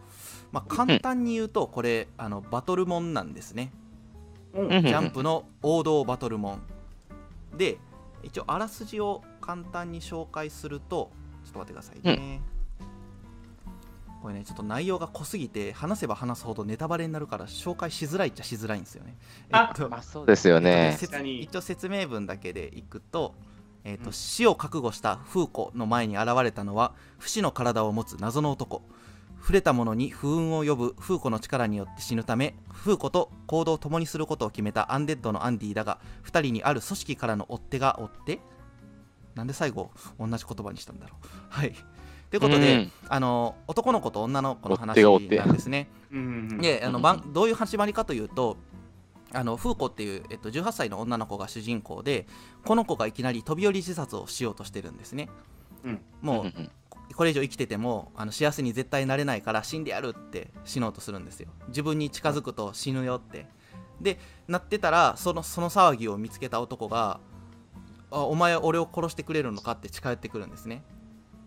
[0.51, 3.71] まあ、簡単に言うと、これ、あのバトルモンなんですね。
[4.53, 7.57] ううんうんジャンプの王道バトルモン。
[7.57, 7.77] で、
[8.23, 11.11] 一応、あらすじを簡単に紹介すると、
[11.45, 12.41] ちょっと待ってくださいね。
[14.21, 19.15] これね、ちょっと内容が濃すぎて、話せば話すほどネタバレになるから、紹介しづらいっちゃしづらいんですよね。
[19.51, 20.97] あえっとまあそうですよね。
[21.41, 23.33] 一応説明文だけでいくと,、
[23.89, 28.83] えーと死を覚悟したフーコの前に現れたのは不死の体を持つ謎の男。
[29.41, 38.39] 触れたものに不運を呼ぶフーコの力によって死ぬためフーコと行動を共にすることを決めたアンデッドのアンディだが2人にある組織からの追っ手が追って
[39.35, 41.27] なんで最後同じ言葉にしたんだろう。
[41.49, 41.73] はい。
[42.29, 42.91] ということで、うん。
[43.07, 45.37] あの男の子と女の子の話追っ手が追って。
[45.37, 45.89] なんですね
[46.61, 46.99] であの
[47.31, 48.57] どういう始まりかというと
[49.33, 52.27] あのフーコっていう、えっと、18歳の女の子が主人公で
[52.65, 55.29] この子がいきなり飛び降り自殺をしようとしてるんですね、
[55.83, 56.01] うん。
[56.21, 56.53] もう
[57.15, 61.49] これ以上生きててもあの幸せに絶対なれないから死んでやるって死のうとするんですよ。
[61.67, 63.47] 自分に近づくと死ぬよって。
[64.01, 67.19] でなってたらそのその騒ぎを見つけた男が
[68.11, 70.83] あお前は俺を殺してくれるのかって近寄ってくるんですね。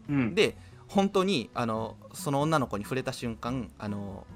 [0.09, 0.35] うん。
[0.35, 0.57] で
[0.89, 4.27] 本当にあのその女の子に触れた瞬間あの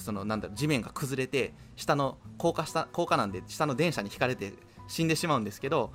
[0.00, 4.52] そのなんだろう地面が崩れて下の高架下高架なんで下の電車にひかれて
[4.88, 5.92] 死んでしまうんですけど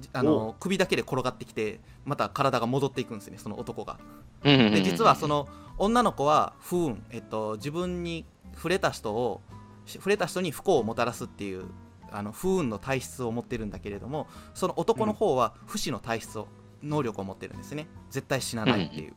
[0.00, 3.98] じあの首だけで転がってきてまた体が戻っていくんですねその男が。
[4.42, 9.40] でで実はその女の子は不運、えっと、自分に触れた人を
[9.86, 11.64] し触れた人に不幸をもたらすっていう
[12.10, 16.48] あの不運の体質を持ってるんだけれどもその男の方は不死の体質を
[16.82, 17.86] 能力を持ってるんですね。
[18.10, 19.14] 絶対死なないっていう、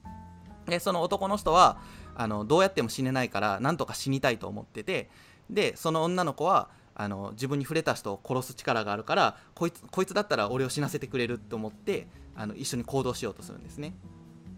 [0.67, 1.79] でその男の人は
[2.15, 5.09] あのどうやっても死ねないからなんとか死にたいと思ってて
[5.49, 13.93] でその女の子はあの自分に触れた人を殺す力があるからこいつこいつだったら俺を死なせてくれると思ってあの一緒に行動しようとするんですね。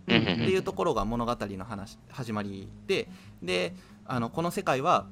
[0.08, 3.10] うんっていうところが物語の話始まりで
[3.44, 5.08] であのこの世界は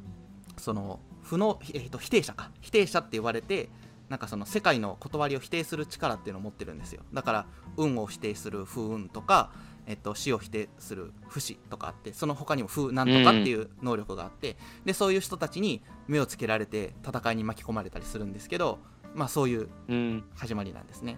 [0.58, 2.52] その不能、えっと否定者か。
[2.62, 3.70] 否定者って言われて
[4.10, 7.02] なんかその世界の断りを否定する力っていうのを持ってるんですよ。
[7.14, 7.46] だから
[7.78, 9.52] 運を否定する不運とか、
[9.88, 18.80] えっと、死を否定する不死とかあってその他にも不なんとかっていう能力があって、でそういう人たちに目をつけられて戦いに巻き込まれたりするんですけど
[19.14, 21.18] まあそういううん始まりなんですね。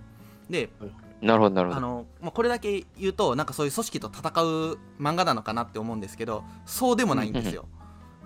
[0.50, 0.70] で
[1.22, 1.78] なるほどなるほど。
[1.78, 7.66] あの、まあ、これだけ言うとなんかそういう組織と戦う漫画なのかなって思うんですけどそうでもないんですよ。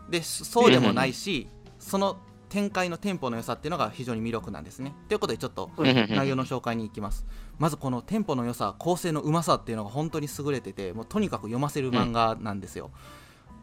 [0.09, 1.47] でそうでもないし
[1.79, 2.17] その
[2.51, 4.93] 展開のテンポの良さっていうのが非常に魅力なんですね。
[5.07, 7.25] ということでちょっと内容の紹介に行きます。
[7.57, 12.91] まずこのテンポの良さ構成のうまさっていうのが本当に優れててもうとにかく読ませる漫画なんですよ。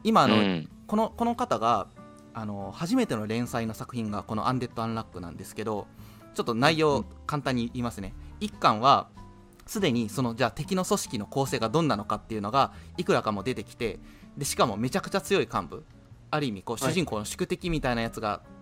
[0.05, 1.87] 今あの、うんこのこの方が
[2.33, 5.87] あの初めての連載の作品がこの「アンデッド・アンラック」なんですけど
[6.35, 9.09] ちょっと内容簡単に言いますね一巻は
[9.67, 14.01] すでにそのじゃあ敵の組織の構成がどんなのかっていうのがいくらかも出てきて
[14.39, 15.85] でしかもめちゃくちゃ強い幹部
[16.31, 18.58] ある意味こうはい主人公の宿敵みたいなやつがた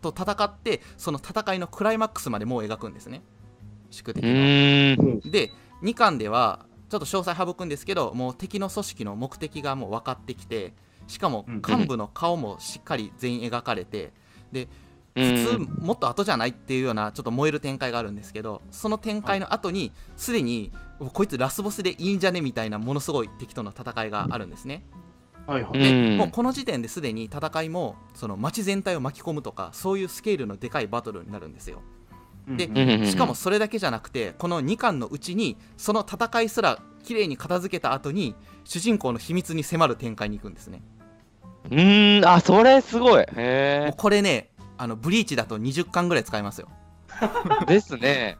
[0.00, 3.22] と戦ってその戦いのクライマックスまでもう描くんですね。
[3.90, 5.50] 宿う敵で
[5.82, 10.72] 2巻ではちょっと詳細省くんですけどもう敵の組織の目的がもう分かってきて
[11.06, 14.12] しかもうん幹部の顔もしっかり全員描かれて
[14.52, 14.68] で
[15.16, 20.72] う普通んもっと後じゃないっていうようなちょっと燃える展開があるんですけどその展開の後にすでに
[21.12, 24.84] こいつラスボスでいいんじゃねみたいなものすごい敵との戦いがあるんですね。
[25.50, 26.16] はいはい。
[26.16, 31.82] もうこの時点ですでに戦いもその街全体を巻き込むとかそういうスケールのでかいバトルになるんですよ。
[32.46, 38.34] でしかもそれだけじゃなくてこの2巻のうちにその戦いすら綺麗に片付けた後に
[38.64, 40.82] 主人公の秘密に迫る展開に行くんですね。
[41.70, 42.24] うーん。
[42.28, 43.12] あそれすごい。
[43.16, 46.68] もうへこれねあのブリーチだと20巻ぐらい使いますよ。
[47.62, 48.38] え ですね。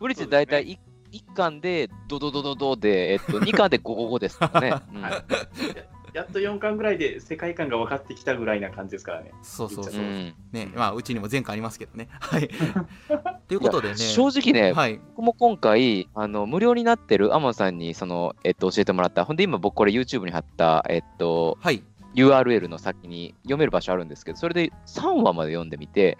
[0.00, 0.78] ブリッジ大体 1,
[1.10, 5.02] 一巻でドドドドドで、えっと、2巻でゴゴゴですからね、うん
[6.14, 9.32] ややっと4巻ぐらいで世界観が分かってきたぐらいな感じですからね。
[9.42, 9.94] そうそうそう。
[9.94, 10.34] う、ん。
[10.52, 12.08] ねまあうちにも前回ありますけどね。
[12.20, 12.48] はい。
[13.48, 13.96] ということでね。
[13.96, 15.00] 正直ね、はい。
[15.16, 19.24] 僕も今回あの無料になってるアマンさんにその、えっと、教えてもらった。
[19.24, 21.82] ほんで今僕これ YouTube に貼った、えっと、はい。
[22.14, 26.18] URL の先に読める場所あるんですけどそれで3話まで読んでみて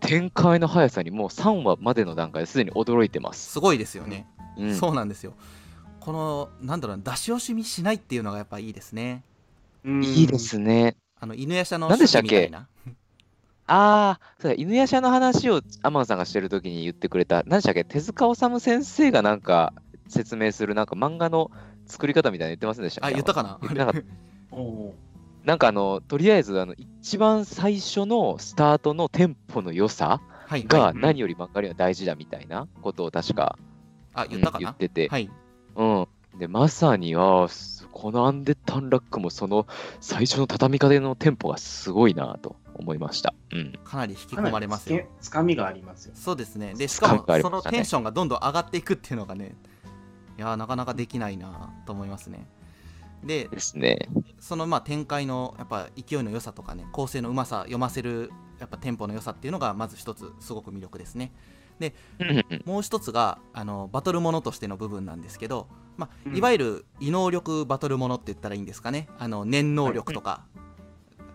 [0.00, 4.26] 展開の速さにもう3話までの段階ですでに驚いてます、すごいですよね、
[4.56, 5.34] うん、そうなんですよ。
[6.00, 9.22] このなんだろうな出し惜しみしないっていうのがやっぱいいですね。
[9.24, 9.29] うん
[9.84, 10.96] いいですね。
[11.18, 12.28] あの犬夜叉の何でしたっけ？
[12.28, 12.68] 主義みたいな。
[13.66, 19.72] ああ、そうだ、犬夜叉の話をアマンさんがしてるときに言ってくれた、何でしたっけ、手塚治虫先生がなんか
[20.08, 21.50] 説明するなんか漫画の
[21.86, 23.14] 作り方みたいなの言ってませんでしたっけ？
[23.14, 23.58] あ言ったかな？
[23.62, 24.08] 言ってなかった。
[25.44, 33.56] なんかあの、とりあえずあの、一番最初のスタートのテンポの良さはいがはい何より漫画には大事だみたいなことを確か、
[34.12, 35.30] あ言ったかな、うん言ってて、はい。
[35.76, 36.08] うん。
[36.38, 39.66] で、まさに、ああ、すこのアンデッド・アンラックもその
[40.00, 43.34] 最初の畳み方のテンポがすごいなと思いました。
[43.52, 43.78] うん。
[43.84, 46.12] かなり引き込まれますよつかみがありますよ。
[46.14, 46.74] そうですね。
[46.74, 49.54] で、しつかもそのテンションがどんどん上がっていくっていうのがね、
[50.38, 52.46] いやーなかなかできないなと思いますね。
[53.24, 54.08] で、ですね。
[54.38, 61.32] そのまあ展開のやっぱ勢いの良さとかね、構成のうまさ、読ませるやっぱテンポの良さっていうのがまず一つすごく魅力ですね。
[62.66, 65.66] もう一つがあのバトルものとしての部分なんですけど、
[66.00, 69.08] まあ、うんいわゆる異能力バトルものって言ったらいいんですかね。
[69.18, 70.60] あの念能力とか、うん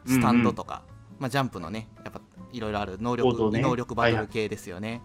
[0.08, 0.84] スタンドとか、
[1.17, 5.01] まあ、ジャンプのね、やっぱいろいろある能力、ね異能力バトル系ですよね。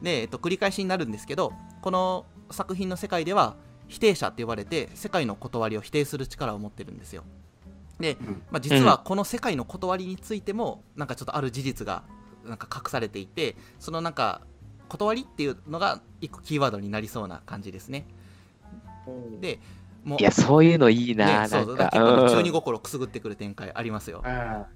[0.00, 1.52] で、えっと、繰り返しになるんですけど、
[1.82, 3.56] この作品の世界では、
[3.88, 7.24] 否定者って呼ばれて、世界の断りを否定する力を持ってるんですよ。
[8.00, 12.04] で、うんまあ、実はこの世界の断りについても、なんかちょっとある事実が
[12.46, 14.40] なんか隠されていて、そのなんか、
[14.88, 18.06] 断りっていうのが一個キーワードになりそうな感じですね。
[19.40, 19.58] で、
[20.04, 24.22] もう、いや、そういうのいいな、ね、そなん結構中二うん心くすぐってくる展開ありますよ。
[24.24, 24.66] あ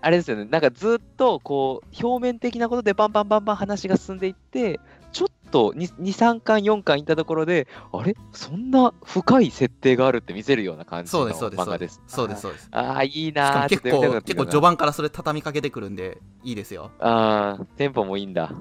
[0.00, 4.78] あれですよね、なんかずっとこう表面的なことでバンバンバンバン話が進んでいって、
[5.10, 8.14] ちょっと2、3巻、4巻いったところで、あれ？
[8.32, 12.00] そんな深い設定があるって見せるような感じのそうですそうです漫画です。
[12.06, 12.42] そうです。
[12.42, 14.60] そうですああ、いいしかもなー結構結構序盤。
[14.60, 16.92] 盤からそれ畳みかけてくるんでいいですよ。
[17.00, 18.52] ああ、テンポもいいんだ。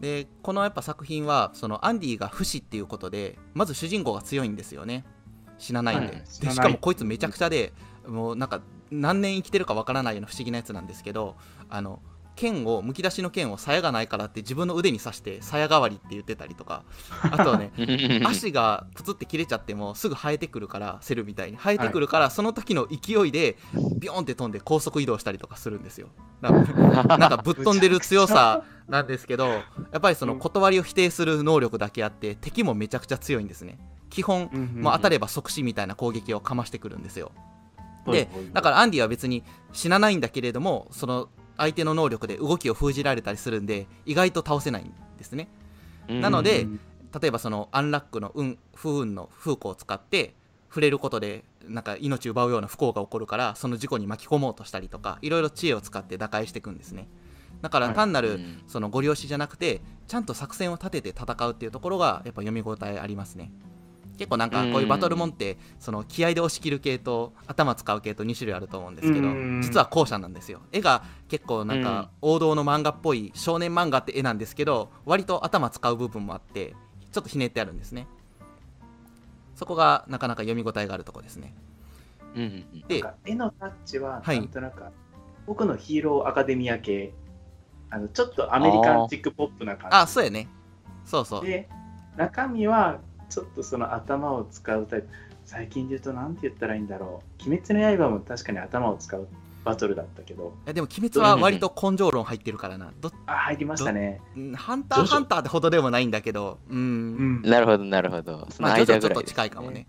[0.00, 5.04] でこのやっぱ作品はそのアンディが不死っていうことでまず主人公が強いんですよね。
[5.58, 6.22] 死なないんで,、はい。
[6.24, 7.72] 死でしかもこいつめちゃくちゃで
[8.06, 11.36] もうなんか何年生きてるかわからないような不思議なやつなんですけど
[11.68, 12.00] あの
[12.38, 16.84] 剣をむき出しの剣を鞘がないからって自分の腕に刺して鞘代わりって言ってたりとか。
[17.20, 17.72] あとはね
[18.24, 21.56] 足がプツって切れちゃってもすぐ生えてくるからセルみたいに。
[21.56, 23.56] 生えてくるから、その時の勢いで
[23.98, 26.10] ビョンって飛んで高速移動したりとかするんですよ。
[26.40, 26.64] なん
[27.18, 29.62] かぶっ飛んでる強さなんですけどや
[29.98, 33.78] っぱりその断りを否定する能力だけあって敵もめちゃくちゃ強いんですね。
[34.10, 37.30] 基本、もう当たれば即死みたいな攻撃をかましてくるんですよ。
[38.06, 45.48] でだからアンディは別に死なないんだけれどもその相手の能力で動きを封じられたりするんで意外と倒せないんですね。
[46.08, 46.66] なので
[47.20, 50.34] 例えばそのアンラックの運不運の風子を使って
[50.68, 57.08] 触れることでなんか命を奪うような不幸が起こるからその事故に巻き込もうとしたりとかいろいろ知恵を使って打開していくんですね
[57.60, 58.62] だから単なるうん。
[58.66, 63.50] そのご利用しじゃなくてちゃんと作戦を立てて戦うっていうところがやっぱ読み応えありますね。
[64.16, 69.62] 結構なんかこういうバトルモンってその気合で押し切る系と頭使う系と2種類あると思うんですけどうん。
[69.62, 70.60] 実は後者なんですよ。
[70.72, 76.74] 絵が結構なんか王道の漫画っぽい少年漫画って絵なんですけど割と頭使う部分もあって
[77.12, 78.06] ちょっとひねってあるんですね。
[79.54, 81.54] そこがなかなか読み応えがあるところですね。
[82.88, 84.38] で絵のタッチははい。
[84.38, 84.82] なんとなく、
[85.46, 87.12] 僕のヒーローアカデミア系
[87.90, 89.96] あのちょっとアメリカンチックポップな感じ。
[89.96, 90.48] あそうやね。
[91.04, 91.44] そうそう。
[91.44, 91.68] で
[92.16, 92.98] 中身は
[93.30, 95.08] ちょっとその頭を使うタイプ。
[95.44, 97.48] 最近で言うとなんて言ったらいいんだろう。
[97.48, 99.26] 鬼滅の刃も確かに頭を使う
[99.64, 100.52] バトルだったけど。
[100.66, 102.92] いやでも鬼滅は割と根性論入ってるからな。
[103.00, 104.20] どあ入りましたね。
[104.36, 106.58] うんハンターハンターってほどでもないんだけど。
[106.68, 107.40] ううん。
[107.40, 108.46] んなるほど、なるほど。
[108.50, 109.86] そのまあジョジョちょっと近いかもね。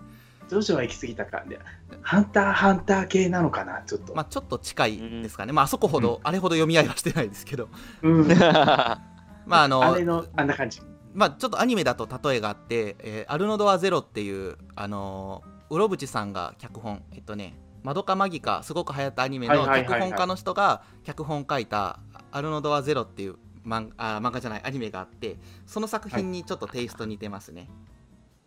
[0.50, 1.60] ジョジョは行き過ぎたかで
[2.02, 7.70] ハンターハンター系なのかなちょっと、まあちょっと近いですかね、まああそこほど、あれほど読み合いはしてないですけど。
[8.02, 8.28] うん、
[9.46, 10.82] まああのあれのあんな感じ。
[11.14, 20.00] まあちょっとアニメだと例えがあって、えーアルノドアゼロっていうあのー、うろぶちさんが脚本えっとねマドカマギカすごく流行ったアニメのはいはいはいはい。
[20.00, 22.00] 脚本家の人が脚本書いた
[22.32, 23.36] 「アルノドアゼロっていう
[23.66, 27.70] 漫あ漫画じゃないアニメがあってその作品にちょっとテイスト似てますね、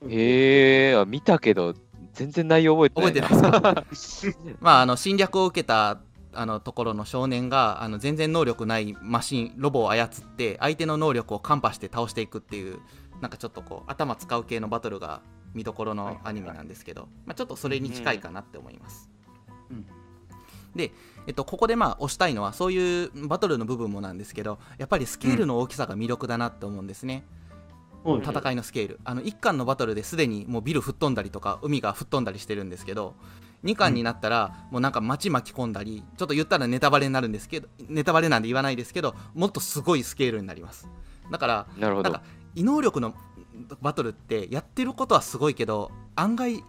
[0.09, 1.75] へえー、見たけど、
[2.15, 3.31] 全然内容覚えてない。
[3.31, 4.39] 覚えてないですか？
[4.61, 6.01] まああの侵略を受けた
[6.35, 12.79] あのところの少年があの全然能力ないマシンロボを操って相手の能力をカンパして倒していくっていう
[13.21, 15.21] なんかちょっとこう頭使う系のバトルが
[15.55, 19.11] 見どころのアニメなんですけど、まあ、ちょっとそれに近いかなって思います、
[19.71, 19.87] うん
[20.75, 20.91] で、
[21.27, 27.42] えっと、ここでまあ推したいのはそういうバトルの部分もなんですけどやっぱりスケールの大きさが魅力だなって思うんですね、うん
[28.05, 29.01] 戦いのスケール。
[29.05, 33.15] あの1巻のバトルですでにもうビル吹っ飛んだりとか海が吹っ飛んだりしてるんですけど
[33.65, 40.89] 2巻になったらもうなんか街巻き込んだりちょっと言ったらネタバレになるんですけどネタバレなんで言わないですけどもっとすごいスケールになります。
[41.31, 42.23] だからなんか。
[42.55, 43.15] 異能力の
[43.81, 46.63] バトルってやってることはすごいけど案外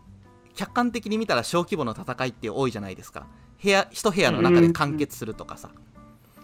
[0.56, 3.28] 客観的に見たら小規模の戦いって多いじゃないですか。
[3.62, 5.72] 部屋一部屋の中で完結するとかさ、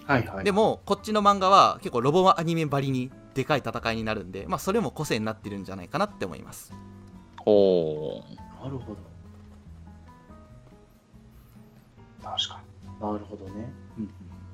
[0.05, 0.43] はいはい。
[0.43, 6.73] でもこっちの漫画は結構ロボアニメばりにでかい戦いになるんで、まあ、それも個性になってるんじゃないかなって思います。
[7.37, 8.35] ほう。
[8.63, 8.97] なるほど。
[12.21, 13.01] 確かに。
[13.01, 14.11] なるほどね、うんうん、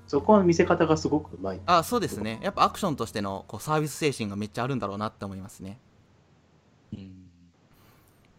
[0.07, 1.61] そこは見せ方がすごくうまい。
[1.65, 2.39] あそうですね。
[2.43, 5.79] やっぱアクションとしてのこうサービス精神がめっちゃあるんだろうなって思いますね。
[6.93, 7.25] うん。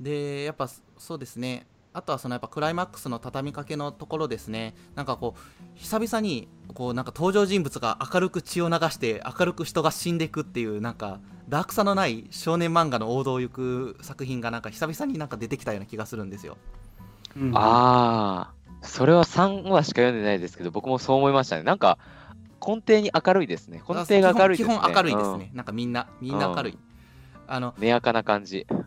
[0.01, 0.69] でやっぱ
[0.99, 1.67] そうですね
[1.97, 5.41] あとはそのやっぱクライマックスの畳みかけのところですねなんかこう
[5.77, 16.59] 久々にこうなんか登場人物が明るく血を流して明るく人が死んでいくっていうなんかダークさのない少年漫画の王道を行く作品がなんか久々になんか出てきたような気がするんですよ
[17.37, 18.51] うんあ
[18.83, 21.63] あ、それは3話しか読んでないですけど、僕もそう思いましたね。
[21.63, 21.99] なんか、
[22.67, 23.83] 根底に明るいですね。
[23.87, 24.75] 根底が明るいですね。
[24.75, 26.79] 基本明るいですね、なんかみんなみんな明るい、うん
[27.47, 27.83] あのうん。
[27.83, 28.67] ねやかな感じ。
[28.71, 28.87] うん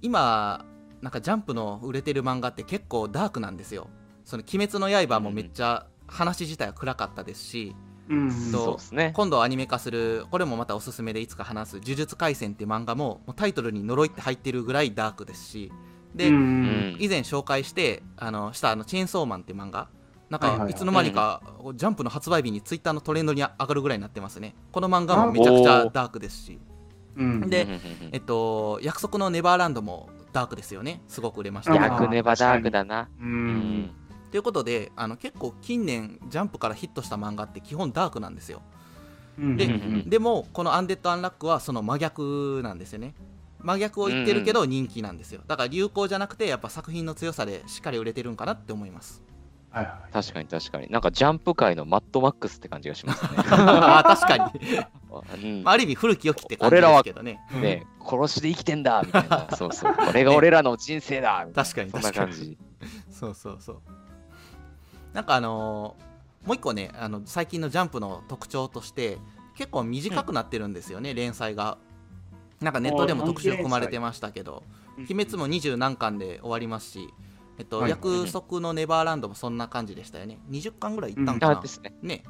[0.00, 0.64] 今
[1.02, 3.88] なんかジャンプの売れてる漫画って結構ダークなんですよ。
[4.24, 7.74] その鬼滅の刃もめっちゃ話自体は暗かったですし、
[8.08, 8.28] うん。
[8.52, 9.12] とそうですね。
[9.14, 15.72] 今度アニメ化するこれもまたおすすめでいつか話す「呪術廻戦」っていう漫画ももうタイトルに呪いって入ってるぐらいダークですし
[16.14, 16.96] で、うんうん。
[16.98, 19.88] 以前紹介してあのしたあのチェーンソーマンっていう漫画
[20.30, 21.42] なんかいつの間にか
[21.74, 24.54] ジャンプの発売日にツイッターのトレンドに上がるぐらいになってますね。
[24.72, 26.58] この漫画もめちゃくちゃダークですし。
[27.16, 27.48] うん。
[27.48, 27.66] で
[28.12, 31.02] えっと約束のネバーランドもダークですよね。
[31.08, 31.74] すごく売れました。
[31.78, 33.08] 逆ネバダークだな。
[33.20, 33.48] ううん。
[33.82, 33.90] ん。
[34.30, 38.62] ということであの結構近年ジャンプからヒットした漫画って基本ダークなんですよ。
[39.38, 39.56] うん。
[39.56, 39.74] でうんう
[40.04, 43.14] んでもこのアンデッド・アンラックはその真逆なんですよね
[43.60, 45.40] 真逆を言ってるけど人気なんですよ。
[45.46, 49.22] だから流行じゃなくてやっぱ作品の強さでしっかり売れてるんかなって思います。
[49.70, 50.12] はいはい。
[50.12, 50.88] 確かに確かに。
[50.90, 53.30] なんかジャンプ界のマッドマックスって感じがしますね。
[53.50, 57.40] あー確かに、うんまあ、ある意味古き良きって感じですけどね。
[57.60, 59.48] ね、殺しで生きてんだみたいな。
[59.56, 59.94] そうそう。
[59.94, 62.16] これが俺らの人生だみたい確かに確かに。
[62.16, 62.58] な感じ。
[63.10, 63.80] そうそうそう。
[65.12, 66.08] なんかあのー
[66.46, 69.18] もう一個ねあの最近のジャンプの特徴として
[69.54, 71.78] 結構短くなってるんですよね、連載が。
[72.60, 74.62] なんかネットでも特集組まれてましたけど
[74.98, 77.12] 「鬼滅」も二十何巻で終わりますし、
[77.58, 77.90] えっとはい。
[77.90, 80.38] 約束のネバーランドもそんな感じでしたよね。
[80.50, 81.94] 20巻ぐらいいったんかな、あですね。
[82.02, 82.24] ね。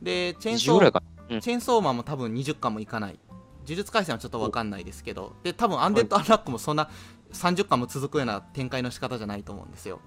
[0.00, 1.02] でチェーン20ソー。
[1.30, 1.40] うん。
[1.40, 3.18] チェーンソーマンも多分20巻もいかない。
[3.64, 5.34] 呪術廻戦はちょっと分かんないですけど。
[5.42, 6.90] で多分アンデッド・アンラックもそんな
[7.32, 10.00] 30巻も続くような展開の仕方じゃないと思うんですよ。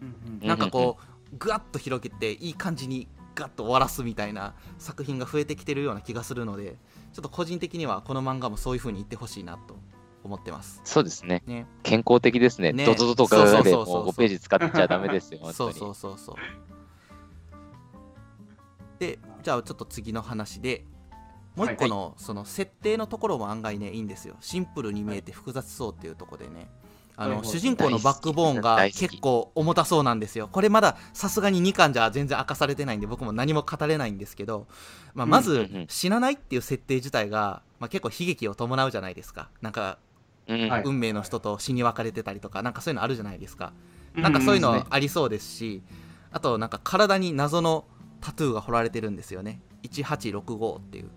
[0.00, 0.46] うんうん。
[0.46, 0.98] なんかこ
[1.32, 6.76] うぐわっと広げていい感じにガッと終わらすみたいな作品が増えてきてるような気がするので
[7.12, 9.76] ちょっと個人的にはこの漫画もそういう風に言ってほしいなと
[10.24, 10.80] 思ってます。
[10.84, 11.42] そうですね。
[11.46, 11.66] ね。
[11.82, 12.72] 健康的ですね。
[12.72, 12.84] ね。
[12.84, 15.40] ドドドとかでもう5ページ使っちゃダメですよ。
[15.52, 16.71] そうそうそうそう
[19.02, 20.84] でじゃあちょっと次の話で
[21.56, 24.36] もう一個のその設定のところも案外ねいいんですよ。
[24.40, 26.68] シンプルに見えて複雑そうっていうところでね。
[27.14, 30.48] あの主人公のバックボーンが結構重たそうなんですよ。
[30.50, 34.66] これまださすがに2巻じゃ全然明かされてないんで僕も何も語れないんですけど、
[35.14, 39.50] まあ、まず死なないっていう設定自体が、まあ、結構悲劇を伴うじゃないですか。
[39.60, 39.98] なんか
[40.46, 43.72] 運命の人と死に別れてたりとかなんかそういうのあるじゃないですか。
[44.14, 45.82] なんかそういうのありそうですし、
[46.30, 47.84] あとなんか体に謎の
[48.22, 49.60] タトゥーが彫られてるんですよね。
[49.82, 51.10] 1865っていう。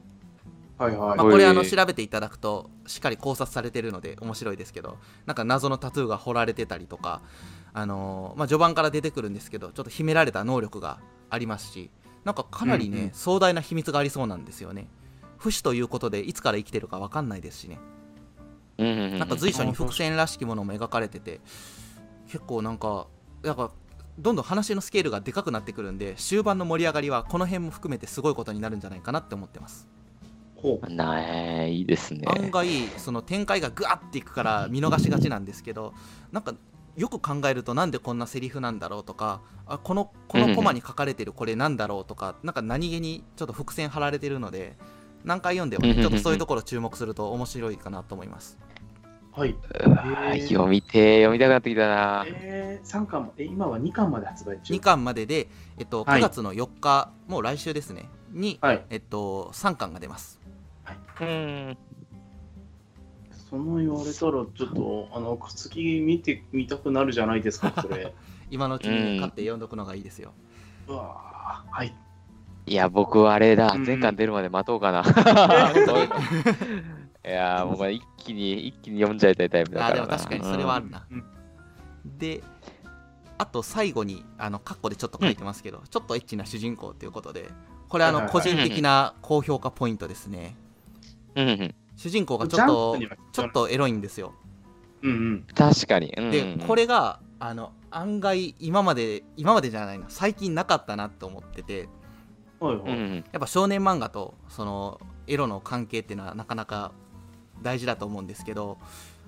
[0.77, 1.17] はいはい。
[1.17, 7.21] まあ、これあの調べていただくとしっかり考察されてるので面白いですけど、なんか謎のタトゥーが彫られてたりとか、
[7.73, 10.99] あのーまあ、序盤から出てくるんですけど、ちょっと秘められた能力が
[11.29, 11.91] ありますし、
[12.25, 14.87] なんかかなりね、うんうん壮大な秘密がありそうなんですよね。
[15.37, 17.77] 不死ということでいつから生きてるかわかんないですしね。
[18.77, 21.39] うんうんうんなんか随所に伏線らしきものも描かれてて
[22.27, 23.07] 結構なんか
[23.41, 23.71] なんか
[24.18, 29.88] どんどん話のスケールがでかくなってくるんで終盤の盛り上がりはこの辺も含めてすごいことになるんじゃないかなって思ってます
[30.55, 30.89] ほう。
[30.89, 32.22] なえいいですね。
[32.26, 35.93] 案外その展開がグワッていくから見逃しがちなんですけど
[36.32, 36.55] なんか
[36.95, 44.78] よく考えるとなんでこんなセリフなんだろうとかあこのこのコマに書かれてるこれなんだろうとかなんか何気にちょっと伏線張られてるので
[45.26, 48.57] 何回読んでもねちょっとそういうところ注目すると面白いかなと思います
[49.36, 49.49] はい。
[49.49, 52.25] うわー読みてー読みたくなってきたな。
[52.27, 58.86] えー、3巻も、え、今は2巻まで発売中？2巻までで、えっと、はい9月の4日、もう来週ですねに、はい。
[58.89, 60.39] えっと、3巻が出ます
[61.19, 61.77] うん。
[63.49, 68.13] その言われたら、ちょっと、あの、次見てみたくなるじゃないですか、それ。
[68.49, 70.31] 今のうちに、買って読んどくのがいいですよ
[70.88, 71.93] うわーはい。
[72.67, 73.73] いや、僕はあれだ。
[73.75, 75.03] うん前巻出るまで待とうかな。
[77.26, 80.03] いやー、もう一気に、一気に読んじゃいたいタイプだからな。
[80.03, 81.23] あでも確かにそれはあるな、うん
[82.17, 82.43] で
[83.38, 87.49] あと最後にあのカッコでちょっと書いてますけど、ちょっとエッチな主人公ということで
[87.89, 90.55] これあの個人的な高評価ポイントですね
[91.36, 91.76] うんうん。
[91.97, 92.97] 主人公がちょっと
[93.34, 94.34] ちょっとエロいんですよ
[95.01, 95.47] うんうん。
[95.53, 96.13] 確かに。
[96.17, 101.89] うんうんでこれがあの案外今まで今までじゃないな最近なかったなと思ってて
[102.59, 102.93] はいはい。
[102.93, 103.15] うんうん。
[103.15, 106.93] やっぱ少年漫画とそのエロの関係っていうのはなかなか
[107.61, 108.77] 大事だと思うんですけど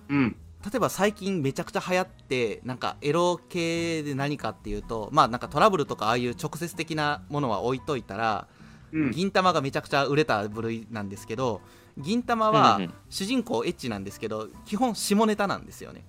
[0.10, 0.36] うん。
[0.64, 8.48] 例えば最近めちゃくちゃ流行ってなんかエロ系で何かっていうとまあなんかトラブルとかああいう直接的なものは置いといたら、
[8.92, 9.12] うん。
[9.12, 11.62] 銀玉がめちゃくちゃ売れた部類なんですけど
[11.98, 16.04] 銀玉うんはうん主人公エッチなんですけど基本下ネタなんですよね、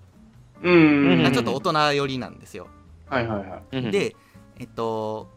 [0.62, 1.32] うんうんうん。
[1.32, 2.68] ちょっと大人寄りなんですよ、
[3.06, 3.90] はいはいはい。
[3.92, 4.16] で
[4.58, 5.28] えっと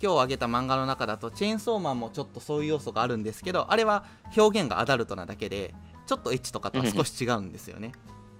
[0.00, 4.04] 今日挙げた漫画の中だとチェーンソーマンもちょっとそういう要素があるんですけどあれは
[4.36, 5.74] 表現がアダルトなだけで
[6.08, 7.92] ちょっとエッチとかとは少し違うんですよね、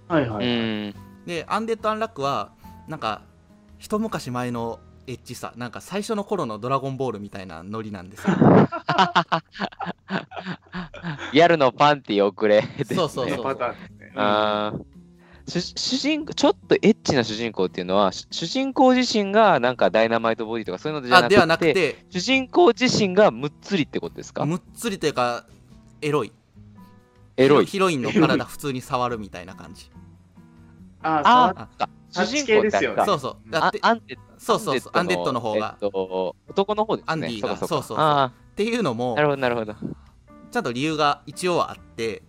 [0.07, 0.45] はいはい。
[0.45, 0.95] うん。
[1.25, 2.51] でアンデッド・アンラックは
[2.87, 3.21] なんか
[3.77, 8.35] 一昔前のエッチさなんか最初の頃の「ドラゴンボール」みたいなノリなんですよ
[11.31, 12.67] ギャルのパンティ遅れね。
[12.95, 13.57] そうそうそう。
[14.15, 14.83] あー
[15.47, 24.45] 主主人ちょっとエッチな主人公っていうのは主主人公自身がなんかダイナマイトボディとかそういうのじゃなくてあではなくて主人公自身がむっつりってことですか？
[24.45, 25.45] むっつりというか
[26.03, 26.31] エロい
[27.43, 27.65] エロい。
[27.65, 29.91] ヒロインの体普通に触るみたいな感じ。
[31.01, 33.03] あああ、主人公ですよね。
[33.05, 33.51] そうそう。
[33.51, 34.93] だあってアンデッそうそうそう。
[34.95, 35.77] アンデッドの方が。
[35.81, 37.11] えっと、男の方ですね。
[37.11, 37.49] アンディが。
[37.49, 37.97] そうかそうそうそう。
[37.99, 39.75] あっていうのもあなるほどなるほど。
[40.51, 42.23] ちゃんと理由が一応はあって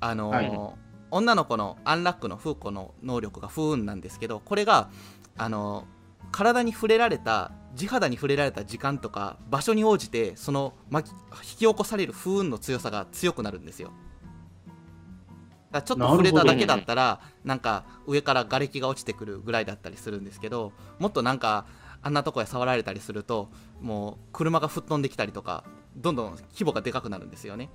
[0.00, 0.72] あのーは
[1.10, 4.90] 女の子のアンラックのフーコの能力が不運なんですけどこれが
[5.36, 5.96] あのー
[6.32, 13.92] 体に触れられた地肌に触れられた時間とか場所に応じてその巻き引き起こされる風雲の強さが強くなるんですよ
[15.76, 21.66] だちょっと触れただけだったらなんか上から瓦礫が落ちてくるぐらいだったりするんですけどもっとなんか
[22.02, 23.50] あんなとこへ触られたりすると
[23.80, 25.64] もう車が吹っ飛んできたりとか
[25.96, 27.70] どんどん規模がでかくなるんですよね。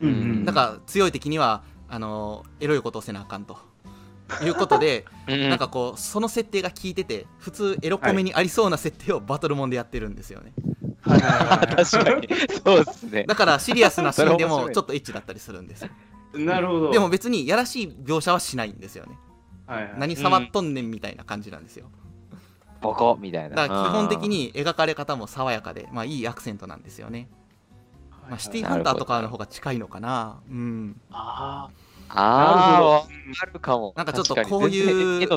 [0.00, 3.58] うんうんだから強い敵にはあのエロいことをせなあかんと。
[4.44, 10.52] いうことで なんかこうその設定が効いてて普通エロコメにありそうな設定をバトルモンでやってるんですよね、
[11.02, 11.20] はい
[11.74, 12.28] 確かに。
[12.64, 13.24] そうですね。
[13.24, 15.90] だからシリアスなシーンでもちょっとエッチだったりするんですよ
[16.34, 16.90] なるほど。
[16.90, 19.18] でも別にやらしい描写はしないんですよね。
[19.66, 21.90] はいはい、何触っとんねんみたいな感じなんですよ。
[22.80, 23.56] ボコみたいな。
[23.56, 27.28] だから基本的に描かれ方も爽やかでまあいいアクセントなんですよね、
[28.28, 30.40] まあ、シティーハンターとかの方が近いのかな。
[30.48, 31.00] うん。
[31.10, 31.68] あ
[32.08, 33.02] ああ、なるほどわ
[33.38, 33.94] かるかも。
[33.96, 35.28] なんかちょっとこういう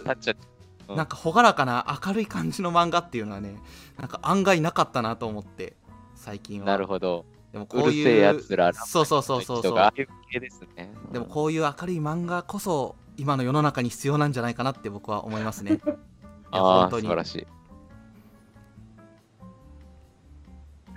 [0.96, 3.56] なんか朗らかな明るい感じの漫画っていうのはね
[3.98, 5.76] なんか案外なかったなと思って
[6.16, 6.66] 最近は。
[6.66, 7.26] なるほど。
[7.54, 10.92] でもこういううるせえやつら、そうそうそうそうそうああいう系ですね。
[11.12, 15.80] でもこういう明るい漫画こそ今の世の中に必要なんじゃないかなって僕は思いますね。
[16.50, 17.48] ああ、素晴らしい。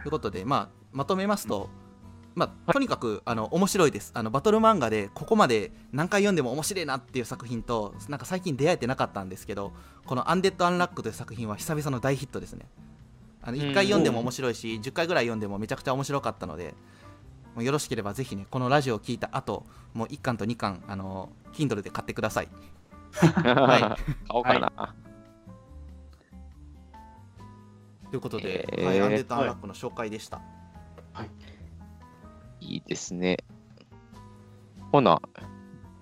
[0.02, 1.68] ということで、まあ、まとめますと、
[2.34, 4.12] まあ、とにかくあの面白いです。
[4.14, 9.72] あのバトル漫画でここまで何回読んでも面白いなっていう作品となんか最近出会えてなかったんですけど
[10.06, 12.66] この「アンデッド・アンラック」という作品は久々の大ヒットですね
[13.46, 16.74] あの1回読んでも面白いし10回ぐらい読んでもめちゃくちゃ面白かったので
[17.54, 22.48] もうよろしければぜひねこのラジオを聞いた後もう1巻と2巻あの Kindle で買ってください。
[23.16, 23.32] 買
[24.30, 24.94] おうかな。
[28.10, 28.84] ということで、えー。
[28.84, 30.40] はい、アンデッド・アンラックの紹介でした、
[32.60, 32.76] い。
[32.76, 33.38] いですね。
[34.92, 35.20] ほな、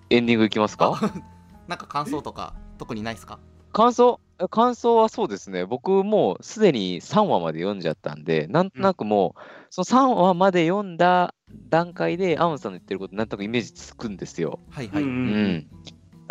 [0.09, 0.99] エンディングいきますか？
[1.01, 1.13] あ
[1.67, 3.39] なんか感想とか特にないですか？
[3.71, 4.19] 感想？
[4.19, 5.65] え感想はそうですね。
[5.65, 11.33] 僕もうすでに3話まで読んじゃったんで、なんとなくもう、その3話まで読んだ
[11.69, 14.59] 段階で、アウンさんの言ってること、なんとなくイメージつくんですよ。
[14.71, 14.75] あ。
[14.77, 15.67] はいはい、ううん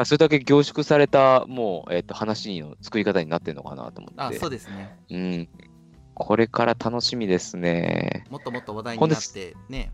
[0.05, 4.37] それだけ凝縮された、もう、えっ、と、話の作り方になってるのかなと思って。
[4.37, 5.49] あそうですねうん。
[6.15, 8.25] これから楽しみですね。
[8.29, 9.93] もっともっと話題になってね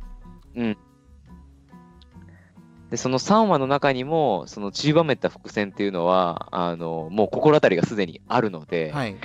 [2.91, 9.17] で、その3話の中にも、その散りばめた伏線っていうのは、あの、もう心当たりがすでにあるので、はい。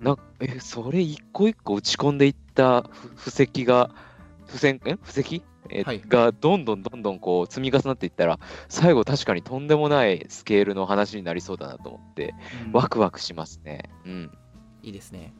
[0.00, 3.90] なえ、それ一個一個打ち込んでいったふ布石が、
[4.46, 5.42] 付箋、え布石？
[5.70, 6.02] え、はい。
[6.08, 12.34] がどんどんどんどんこう積み重なっていったら、最後確かにとんでもないスケールの話になりそうだなと思って、
[12.72, 13.90] ワクワクしますね。
[14.04, 14.30] うん。
[14.82, 15.32] いいですね。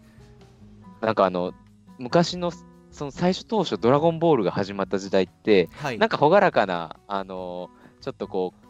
[1.01, 1.53] なんかあの、
[1.99, 2.53] 昔の、
[2.93, 5.99] その最初当初、ドラゴンボールが始まった時代って、はい。
[5.99, 7.71] なんか朗らかな、あの
[8.01, 8.67] ちょっとこう、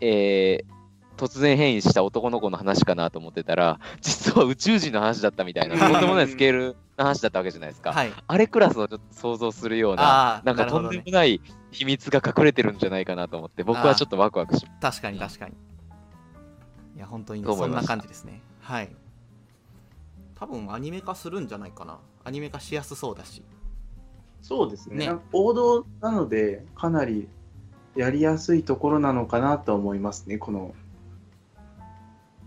[0.00, 0.80] えー
[1.20, 7.92] 突然変異した男の子の話かなと思ってたら、実は宇宙人の話だったみたいな、とんでもないスケールの話だったわけじゃないですか。
[7.92, 8.12] はい。
[8.26, 11.42] あれクラスをちょっと想像するような、なんかとんでもない
[11.72, 15.00] 秘密が隠れてるんじゃないかなと思って、僕はちょっとワクワクします。
[15.00, 15.54] 確かに確かに。
[16.96, 18.40] いや本当にそんな感じですね。
[18.60, 18.90] はい。
[20.36, 23.42] 多分アニメ化するんじゃないかなアニメ化しやすそうだし。
[24.42, 25.06] そうですね。
[25.06, 25.16] ね。
[25.32, 27.28] 王道なのでかなり
[27.96, 30.74] やりやすいところなのかなと思いますねこの。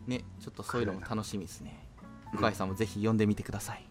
[0.07, 1.88] ねちょっとそういうのも楽しみですね。
[2.34, 3.86] 深井さんもぜひ読んでみてください。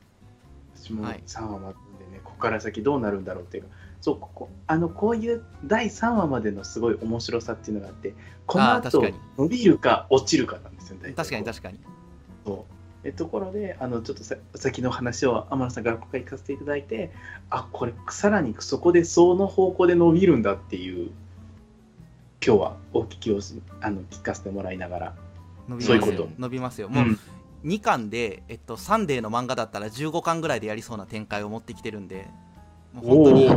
[0.75, 1.23] 私もはい。
[1.27, 1.75] 3話まで
[2.05, 3.69] でね、ここから先どうなるんだろうっていうか。
[4.03, 8.15] そうここあのこういう第3話までのすごい面白さっていうのがあって
[8.47, 9.01] この後
[9.39, 11.79] 伸びるか落ちるかなんですよね確かにか確かに。
[12.45, 12.72] そう
[13.05, 17.11] えところであのちょっとさ先の話を天野さんからここから聞かせていただいて
[17.51, 21.11] あこれさらにそこでその方向で伸びるんだっていう
[22.45, 25.15] 今日はお聞きをしあの聞かせてもらいながら、
[25.69, 26.01] 伸びますよ。
[26.01, 26.31] そういうこと。
[26.41, 26.89] 伸びますよ。
[26.89, 27.19] もう
[27.65, 32.27] 2巻で、えっと、サンデーの漫画だったら15巻ぐらいでやりそうな展開を持ってきてるんで
[32.93, 33.49] もう本当に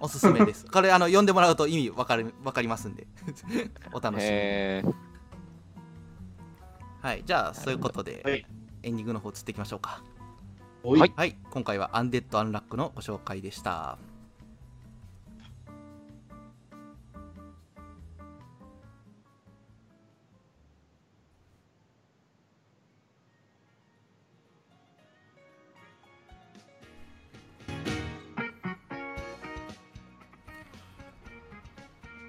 [0.00, 0.66] おおすすめです。
[0.66, 3.06] これあの読んでもらうと意味わかるわかりますんで。
[3.94, 4.30] お楽しみに。
[4.32, 4.92] えー。
[7.00, 8.44] はいじゃあそういうことで、はい
[8.82, 10.02] エンディングの方移っていきましょうか。
[10.82, 11.12] はい。
[11.14, 11.36] はい。
[11.50, 13.98] 今回はアンデッド・アンラックのご紹介でした。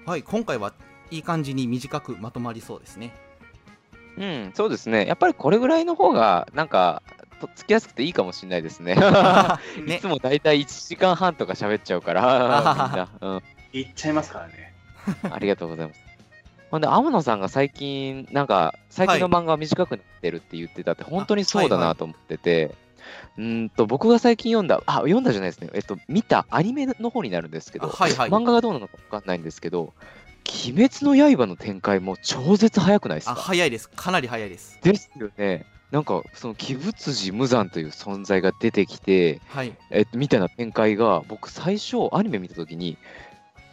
[0.06, 0.22] はい。
[0.22, 0.74] 今回は
[1.10, 3.23] いい感じに短くまとまりそうですね
[4.16, 5.06] うん、そうですね。
[5.06, 7.02] やっぱりこれぐらいの方が、なんか、
[7.40, 8.94] とっつきやすくていいかもしれないですね。
[9.76, 12.22] いねつもだいたい1時間半とか喋っちゃうから、
[12.92, 13.08] みんな。
[13.20, 13.42] うん
[13.74, 14.72] いっちゃいますからね
[15.28, 16.00] ありがとうございます。
[16.70, 22.74] ほんで、天野さんが最近、なんか、最近の漫画は短くなってるって言ってたって、本当にそうだなと思ってて、
[23.36, 25.70] うーんと、僕が最近読んだ、あ、読んだじゃないですね。
[25.74, 28.30] えっと、見たアニメの方になるんですけど、あはいはい。
[28.30, 29.92] 漫画がどうなのか分かんないんですけど、
[30.54, 33.88] 鬼滅の刃の展開も超絶早くないですあか早いです。
[33.88, 34.78] かなり早いです。
[34.82, 35.66] ですよね。
[35.90, 39.72] なんか、その鬼仏寺無惨という存在が出てきて、はい。
[39.90, 42.96] えっと、みたいな展開が、僕最初アニメ見たときに、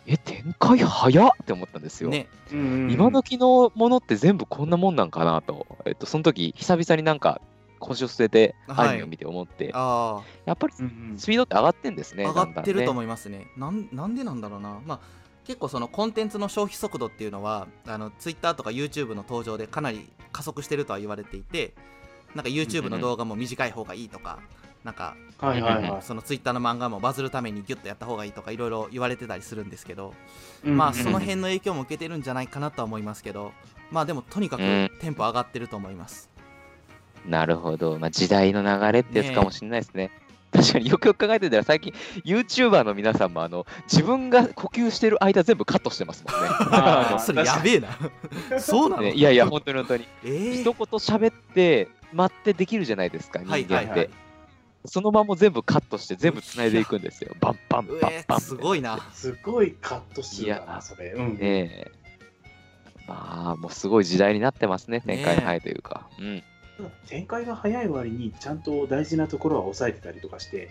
[0.08, 2.10] え、展開早っって思ったんですよ。
[2.10, 2.28] ね。
[2.52, 7.40] 今時のものって全部こんなもんなんかなと、えっと、その時久々になんか
[7.80, 10.78] 腰を据えてはいアニメを見て思って、あやっぱりス
[11.28, 12.26] ピードって上がってんですね。
[12.26, 12.90] あ、上がってるとう。
[12.90, 13.48] 思いますね。
[13.58, 14.80] なんなんでなんだろうな。
[14.86, 15.00] まあ
[15.52, 21.74] 結構そのコンテンツの消費速度っていうのはあの Twitter とか YouTube の登場でかなり加速してるとは言われていて
[22.34, 24.40] なんか YouTube の動画も短い方がいいとか、
[24.86, 26.02] なんかはいはいはい。
[26.02, 30.14] その Twitter の漫画もバズるためにギュッとやった方がいいとかいろいろ言われてたりするんですけど、
[30.64, 33.52] うんまあその辺の影響も受けてるんじゃないかなとは思いますけど
[33.92, 36.30] まあでもとにかくうんテンポ上がってると思います、
[37.26, 38.00] なるほど。
[38.00, 40.12] まあ、時代の流れってやつかもしれないですね。
[40.52, 41.94] 確かによくよく考えてたら最近
[42.26, 47.20] YouTuber の皆さんもあの自分が呼吸してる間全部カットしてますもんね。
[47.20, 47.90] それやべえな
[48.60, 50.08] そうなの、ねいやいや本当に本当に。
[50.24, 53.74] えー一言喋って待ってできるじゃないですか人間って。
[53.74, 54.10] はいはいはい
[54.86, 57.36] その場も全部カットして全部つないでいくんですよ。
[57.40, 58.42] バンバンバンバン。
[58.42, 61.12] すごいなすごいカット数だいやな、それ。
[61.12, 61.38] うん。
[61.38, 61.92] ねえ。
[63.08, 66.08] まあ、もうすごい時代になってますね、展開早いというか。
[66.18, 66.44] うん。
[66.82, 70.70] ただ展開が早い割に、ちゃんと大事なところは抑えてたりとかして、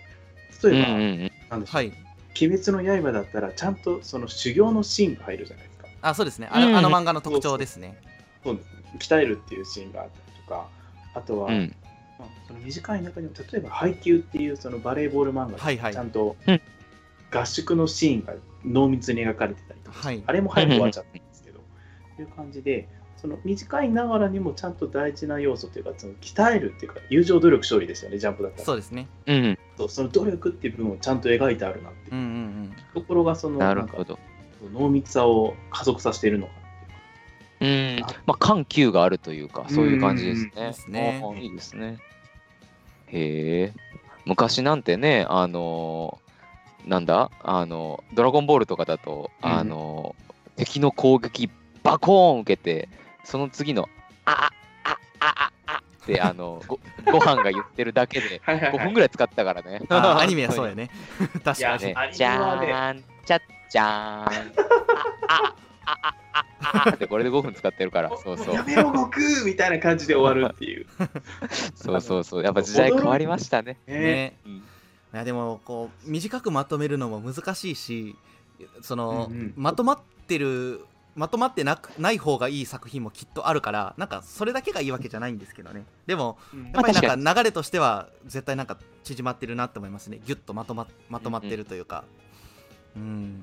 [0.62, 1.32] 例えば、うんうんうん。
[1.48, 1.92] なんでしょう、はい。
[2.40, 5.86] 鬼滅の刃だったら、ちゃんとその修行のシーンが入るじゃないですか。
[6.02, 6.48] あそうですね。
[6.50, 6.76] あの,、うん。
[6.76, 7.98] あの漫画の特徴ですね。
[8.44, 8.80] そうですね。
[8.98, 10.68] 鍛えるっていうシーンがあったりとか、
[11.14, 11.76] あとは、うん。
[12.18, 15.92] まあ、その短い中にも、例えば、配給っていうそのバレーボール漫画はいはい。
[15.92, 16.60] でちゃんとうん。
[17.32, 18.34] 合宿のシーンが
[18.64, 20.22] 濃密に描かれてたりとか、はい。
[20.26, 21.60] あれも早く終わっちゃったんですけど、
[22.16, 22.88] という感じで、
[23.20, 28.64] その短いながらにもちゃんと大事な要素というか、その鍛えるっていうか、友情努力勝利ですよね、ジャンプだったら。
[28.64, 29.58] そうですねうん。
[29.76, 32.30] そうその努力っていう部分をちゃんと描いてあるなっていううんうんう
[32.68, 34.18] んところが、そのなるほど。
[34.72, 36.52] 濃密さを加速させているのか
[37.60, 38.00] ううん。
[38.26, 40.50] まあ、緩急があるというか、そういう感じですね。
[40.56, 41.98] うんですねいいですね。
[43.08, 43.72] へえ。
[44.24, 47.30] 昔なんてね、あのーなんだ？
[47.42, 51.48] あの、ドラゴンボールとかだと、うんあのー敵の攻撃
[51.82, 52.90] バコーン受けて、
[53.24, 53.88] その次の、
[54.24, 54.50] あ
[54.84, 54.90] あ、
[55.20, 59.82] ああ、あって、あの、 ごご飯が言ってるだけで、はいはい5分ぐらい使ってたからね。
[59.88, 60.90] あ アニメはそうやね。
[61.44, 61.94] 確かに。
[62.12, 63.40] じゃーん、ちゃっ
[63.70, 64.26] ちゃーん、あ、
[65.28, 65.54] あ、
[65.86, 66.90] あ、あ、あ、あ。
[66.90, 68.54] ってこれで5分使ってるから、そうそう。
[68.54, 68.62] や。
[68.64, 70.86] めろ、悟空みたいな感じで終わるっていう。
[71.74, 72.44] そうそうそう。
[72.44, 73.76] やっぱ時代変わりましたね。
[73.86, 74.00] ね。
[74.00, 74.36] ね。
[74.46, 74.62] うん。
[75.12, 78.16] いやでもこう短くまとめるのも難しいし
[78.80, 79.98] その、まとまっ
[80.28, 80.84] てる
[81.16, 85.84] まとまってなくない方がいい作品もきっとあるからなんかそれだけがいいわけじゃないんですけどね。
[86.06, 86.38] でも
[86.72, 90.20] やっぱりまあなんか流れとしては絶対なんか縮まってるなって思いますね。
[90.24, 92.04] ギュッとまとままとまってるというか。
[92.96, 93.42] うん。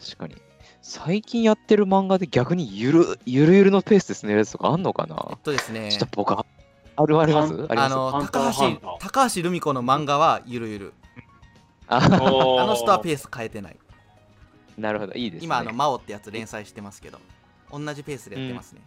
[0.00, 0.36] 確かに。
[0.80, 5.26] 最近やってる漫画で逆にゆるゆるゆるのペースで進めるやつとかあんのかな？
[5.30, 5.90] えっとですね。
[5.90, 6.44] ちょっと僕、あ
[6.96, 7.66] あるあります？
[7.68, 10.94] あの高橋高橋留美子の漫画はゆるゆる。
[11.88, 13.76] あ あの人はペース変えてない
[14.78, 15.44] なるほど、いいですね。
[15.46, 17.18] 今あの真央ってやつ連載してますけど
[17.70, 18.80] 同じペースでやってますね、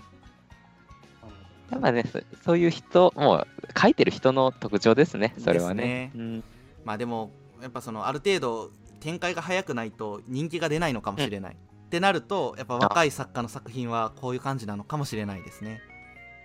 [1.72, 3.48] やっぱね、そそういう人、もう
[3.80, 6.12] 書いてる人の特徴ですね、それはね。
[6.14, 6.44] ですうん。
[6.84, 7.32] まあでも
[7.62, 15.82] やっぱそのある程度展開が早くないと人気が出ないのかもしれない、ってなるとやっぱ若い作家の作品はこういう感じなのかもしれないですね。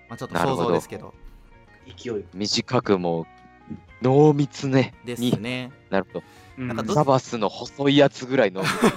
[0.08, 1.14] まあちょっと想なるほど像ですけど。
[1.86, 2.24] 勢い。
[2.34, 3.26] 短くも
[4.02, 4.94] 濃密ね。
[5.04, 5.40] ですに。
[5.40, 6.20] ねなるほ
[6.56, 6.94] なんかどど。
[6.94, 8.72] ザバスの細いやつぐらい濃密。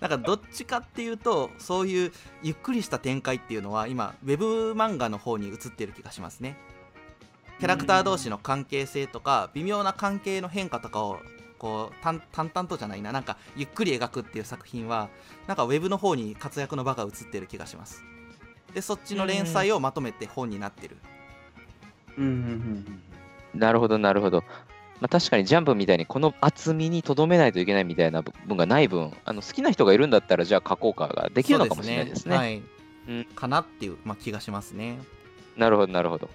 [0.00, 2.12] なんかどっちかっていうとそういう
[2.42, 6.56] ゆっくりした展開っていうのは今ウェブ漫画の方に移ってる気がしますね。
[7.58, 11.20] キャラクター同士の関係性とか微妙な関係の変化とかを
[11.58, 13.12] こう淡淡々とじゃないな。
[13.12, 15.10] なんかゆっくり描くっていう作品は
[15.46, 18.02] なんかウェブの方に活躍の場が移ってる気がします。
[18.72, 20.96] でそっちの連載をまとめて本になってる。
[22.16, 22.24] うん。
[22.24, 22.32] うん。
[23.54, 23.60] うん。
[23.60, 24.42] なるほど、なるほど。
[25.00, 32.36] まあ、確かにジャンプみたいにこの厚みにとどめないといけないみたいな部分がない分、あの好きな人がいるんだったら、じゃあ書こうかができるのかもしれないですね。
[32.36, 32.62] はい
[33.08, 34.98] うんかなっていう、まあ、気がしますね
[35.56, 36.28] なるほど、なるほど。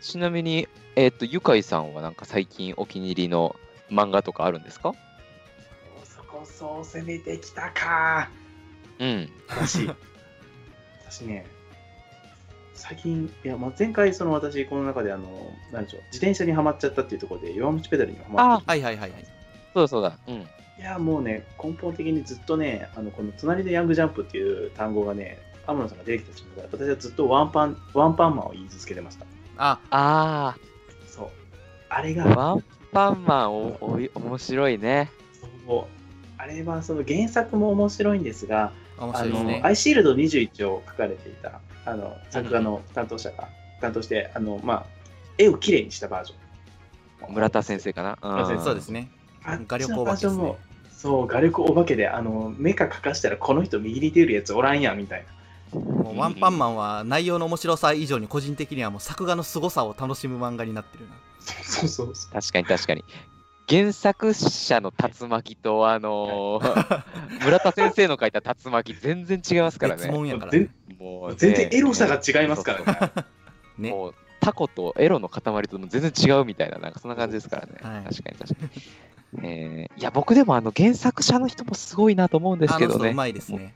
[0.00, 3.56] ちなみに、えっ、と、ゆかいさんはなんか最近お気に入りの
[3.90, 4.92] 漫画とかあるんですか？
[6.04, 8.28] そこそう攻めてきたか。
[8.98, 9.30] うん。
[9.48, 9.88] 私、
[11.10, 11.46] 私ね、
[12.74, 19.24] 最近、いや、まあ、前回、その私、この中で、あの、なんでしょう、自転車にはまっちゃったっていうところで、弱虫ペダルにはまってはいはいはいはい
[19.74, 20.18] そうだそうだ。
[20.28, 20.34] うん。
[20.34, 20.46] い
[20.80, 29.26] や、もうね、根本的にずっとね、あのこの隣でヤングジャンプっていう単語がね、天野さんが出てきた瞬間から、私はずっとワンパン、ワンパンマンを言い続けてました。
[29.56, 30.56] ああ
[31.06, 31.28] そう。
[31.88, 35.10] あれあ、が、ワンパンマンおおい面白いね。
[35.66, 35.94] そう
[36.36, 43.48] あれはその原作も面白いんですが、あの、面白いですねアイシールド21を書かれていた、あの、作画の担当者が
[43.80, 44.86] 担当して、あの、まあ、
[45.38, 47.34] 絵をきれいにしたバージョン。
[47.34, 48.18] 村田先生かな？
[48.22, 49.10] 村田先生そうですね
[49.44, 50.58] あ画力お化けですねバージョンも
[50.90, 55.24] そう、画力お化けで、あの、メカ描かしたらこの人右に出るやつおらんやんみたい
[55.72, 55.78] な。
[55.80, 61.14] もうワンパンマンは内容の面白さ以上に個人的にはもう作画の凄さを楽しむ漫画になってるな
[61.64, 62.32] そうそうそう。
[62.32, 63.04] 確かに確かに。
[63.68, 67.02] 原作者の竜巻と、あのー
[67.44, 70.12] 村田先生の書いた竜巻、全然違いますから別ね。
[70.12, 70.70] 物やからね全
[71.04, 73.24] もうね全然エロさが違いますからね。
[73.78, 77.72] ねもうタコとエロの塊とも全然違うみたいな、なんかそんな感じですからね。
[77.82, 79.46] はい確かに確かに。
[79.46, 82.94] えーいや、僕でもあの原作者の人もすごいなと思うんですけどね。
[82.94, 83.74] あの人うまいですね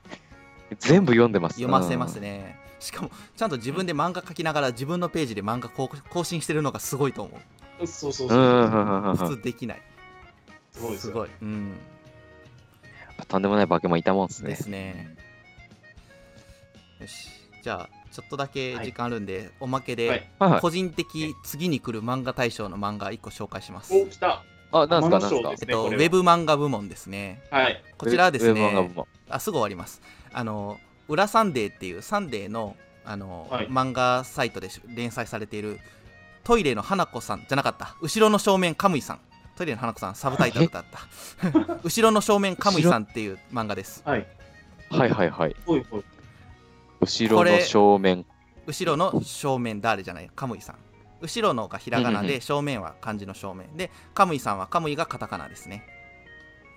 [0.78, 1.54] 全部読んでます。
[1.54, 7.36] 読ませますねしかもちゃんと自分で漫画描きながら自分のページで漫画更更新してるのがすごいと思
[7.80, 8.32] うそうそううん。
[8.32, 8.42] そうう。
[8.42, 9.82] んうんうんうん普通できない
[10.72, 11.72] すごいすごいうん
[13.26, 14.56] とんでもない化け物いたもんですねで。
[14.56, 15.16] すね
[17.00, 17.28] よし。
[17.62, 20.28] じゃあちょっとだけ時間あるんで、おまけで、はい。
[20.38, 20.60] はいはい。
[20.60, 23.94] 個人的次に来る漫画大賞の漫画1個紹介します。
[23.94, 24.42] お、来た。
[24.72, 25.54] あ、なんすかなんすか。
[25.60, 27.42] えっと、ウェブ漫画部門ですね。
[27.50, 27.82] はい。
[27.96, 29.06] こちらはですウェブ漫画部ね門。
[29.28, 30.00] あすぐ終わります。
[30.32, 30.78] あの
[31.08, 33.68] 「裏サンデー」っていうサンデーのあの、はい。
[33.68, 35.80] 漫画サイトで連載されている
[36.44, 37.96] トイレの花子さんじゃなかった。
[38.02, 39.20] 後ろの正面カムイさん。
[39.56, 41.80] トイレの花子さんサブタイトルだった。
[41.82, 44.02] 後ろの正面カムイさんっていう漫画です。
[44.04, 44.26] はい。
[44.90, 45.10] はい。
[45.10, 45.56] はいはい。
[47.00, 48.24] 後ろの正面。
[48.66, 50.76] 後ろの正面誰じゃないカムイさん。
[51.20, 53.76] 後ろのがひらがなで正面は漢字の正面。
[53.76, 55.84] でカムイさんはカムイがカタカナですね。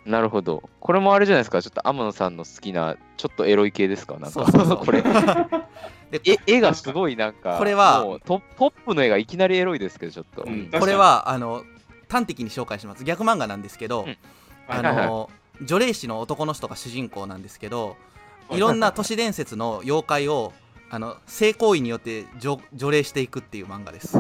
[0.06, 0.64] なるほど。
[0.80, 1.62] これもあれじゃないですか？
[1.62, 4.14] ちょっと天野さんの好きな、ちょっとエロい系ですか？
[4.14, 4.78] なんか、そうそうそう。
[4.78, 5.04] これ。
[6.12, 10.44] でえ絵がすごいなんか、これはもうトポップの絵がいきなりエロいですけど、ちょっと。
[10.44, 10.72] うん。
[10.72, 11.64] これはあの
[12.10, 13.04] 端的に紹介します。
[13.04, 14.18] 逆漫画なんですけど、うん。
[14.68, 15.30] あはいはいの
[15.64, 17.96] 除霊師の男の人が主人公なんですけど
[18.56, 20.54] いろんな都市伝説の妖怪を
[20.90, 24.18] あの性行為によって除除霊していくっていう漫画です。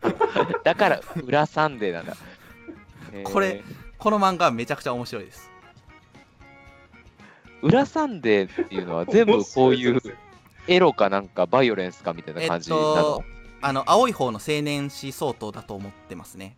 [0.62, 2.16] だから、裏サンデーなんだ。
[3.12, 3.30] えー。
[3.30, 3.62] これ
[3.98, 5.50] この漫画はめちゃくちゃ面白いです。
[7.62, 10.00] 裏サンデーっていうのは 全部こういう
[10.66, 13.24] エロかなんかバイオレンスかみたいな感じなの、えっと
[13.64, 16.56] あの青い方の青年誌相当だと思ってますね。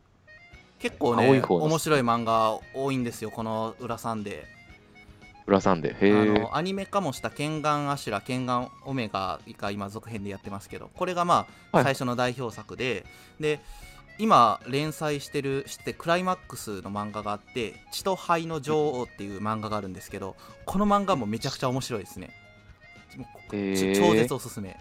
[0.79, 4.54] 結構ね面白い漫画多いんですよこの裏サンデ裏
[5.61, 5.99] サンデー。
[5.99, 6.39] ーあへえ。
[6.39, 13.05] のアニメ化もした「ケンガンアシュラ」「ケンガンオメガ」が今続編でやってますけどこれがまあはい最初の代表作で、
[13.39, 13.61] で
[14.19, 22.31] 今連載してるしてクライマックスの漫画があって「血と灰の女王」っていう漫画があるんですけどこの漫画もめちゃくちゃ面白いですね
[23.51, 24.77] 超絶おすすめへ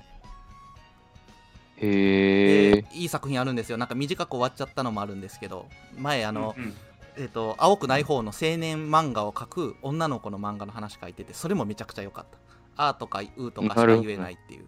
[1.78, 2.86] えで。
[2.93, 6.76] いい作品あるんですよなんか短く終わっちゃったのもあるんですけど前あの、うんうん
[7.18, 12.38] えっと青くない方の青年漫画を描く女の子の漫画の話書いててそれもめちゃくちゃ良かった
[12.89, 14.66] 「あ」とか「う」とかしか言えないっていう、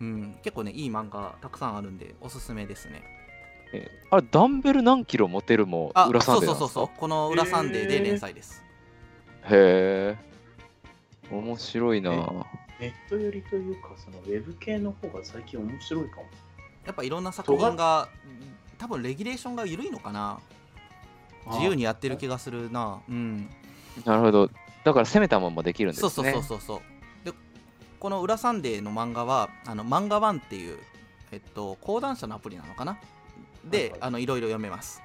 [0.00, 3.02] うん、結構ねいい漫画たくさんあるんでおすすめですね。
[3.74, 6.74] えあれ、ダンベル何キロ持てるもあ裏サンそうデーなんですか？
[6.74, 8.62] そうそうそうこの「裏サンデー」で連載です、
[9.44, 10.32] へえ。
[11.30, 12.12] 面白いな。
[12.12, 12.16] え
[12.80, 16.26] ネットよりというか、そのウェブ系の方が最近面白いかも。
[16.84, 18.08] やっぱいろんな作品が
[18.76, 20.40] 多分レギュレーションが緩いのかな
[21.46, 23.00] 自由にやってる気がするな。
[23.08, 23.48] うん。
[24.04, 24.50] なるほど。
[24.84, 26.10] だから攻めたままできるんですね。
[26.10, 27.24] そうそうそうそうそう。
[27.24, 27.32] で
[28.00, 30.78] この「裏サンデー」の漫画はあのマンガワンっていう
[31.30, 32.98] えっと講談社のアプリなのかな？
[33.64, 33.98] で、はいはい。
[34.00, 35.02] あのいろいろ読めます、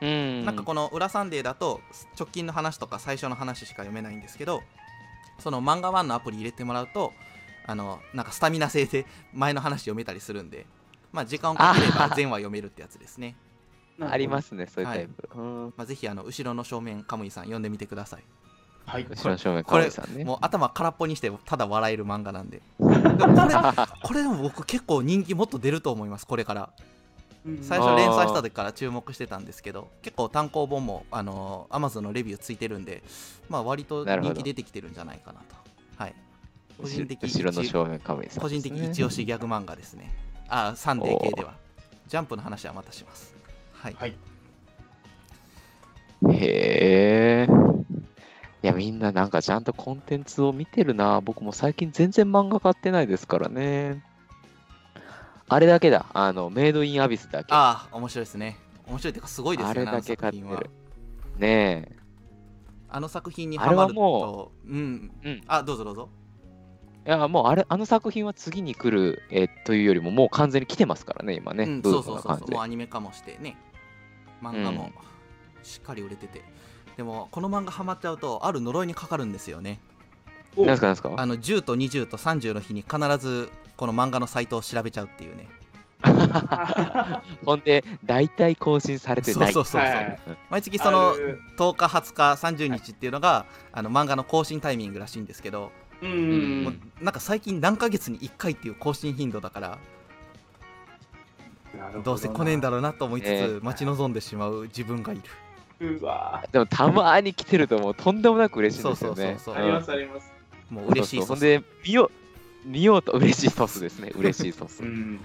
[0.00, 0.44] うん。
[0.44, 1.80] なんかこの「裏サンデー」だと
[2.18, 4.62] 直近の話とか最初の話しか読めないんですけど
[5.38, 7.12] そのマンガワンのアプリ入れてもらうと
[7.66, 10.66] あのなんかスタミナ制で前の話読めたりするんで
[11.10, 13.34] まあ時間をかければ全話読めるってやつですね
[14.00, 15.28] ありますね、そういうタイプ。
[15.34, 15.74] うん。
[15.76, 18.24] まあ、ぜひあの後ろの正面カムイさん読んでみてください。
[18.86, 19.06] はい。
[19.08, 20.24] 後ろの正面、これカさんね。
[20.24, 22.62] もう頭空っぽにしてただ笑える漫画なんで。
[22.78, 22.94] これ
[24.02, 26.70] これでも僕結構人気もっと出ると思いますこれから。
[27.62, 33.02] 最初連載した時から注目してたんですけど結構単行本もあの Amazon のレビューついてるんで
[33.50, 35.54] まあ割と人気出てきてるんじゃないかなと。
[35.98, 36.14] はい。
[36.80, 40.10] 個人的後ろの正面、カムイさん、個人的一押しギャグ漫画ですね。
[40.48, 41.54] あサンデー系では。
[42.06, 43.33] ジャンプの話はまたします
[43.84, 44.16] はい、はい。
[46.32, 47.48] へえ。
[48.62, 51.20] いや、みんななんかちゃんとコンテンツを見てるな。
[51.20, 54.02] 僕も最近全然漫画買ってないですからね。
[55.50, 56.06] あれだけだ。
[56.14, 57.52] あの、メイドインアビスだけ。
[57.52, 58.56] あああ面白いですね
[58.86, 60.70] 面白いっていうかすごいですよねれだけ買ってる。
[61.36, 61.96] ねえ。
[62.88, 65.42] あの作品にハマるともうんうん。
[65.46, 66.08] あどうぞどうぞ
[67.06, 71.64] いや、もうあれ、あの作品は次に来る、えーというよりも、もう完全に来てますからね、今ね。
[71.64, 73.58] うん、そうそうそうそうもうアニメ化もしてね
[74.44, 74.92] 漫画も
[75.62, 76.42] しっかり売れてて、
[76.96, 79.80] でもこの漫画ハマっちゃうとある呪いにかかるんですよね。
[80.56, 80.64] お。
[80.66, 81.12] なんすか、なんすか？
[81.16, 85.48] あの10と20と30の日に必ずこの漫画のサイトを調べちゃうっていうね。
[87.46, 89.52] ほんで、大体更新されてない。
[89.52, 90.20] そうそうそうそう、はい。
[90.50, 91.40] 毎月そのある。
[91.56, 95.72] 10日20日30日っていうのがあの漫画の更新タイミングらしいんですけど、
[96.02, 99.78] ううんもうなんか最近何ヶ月に1回っていう更新頻度だから
[101.78, 102.04] なるほな。
[102.04, 105.22] どうせ来ねえんだろうなと思いつつ、ね待ち望んでしまう自分がいる。
[105.98, 106.44] うわ。
[106.52, 109.16] でも、たまに来てると、もうとんでもなく嬉しいんですよね。
[109.16, 109.64] そうそうそうそう。
[109.64, 110.32] ありますあります。
[110.70, 112.10] もう嬉しいそうそうほんで、見よ
[112.64, 114.12] う、見ようと、嬉しいソースですね。
[114.14, 114.82] 嬉しいソース。
[114.82, 114.86] う。
[114.86, 115.20] ん。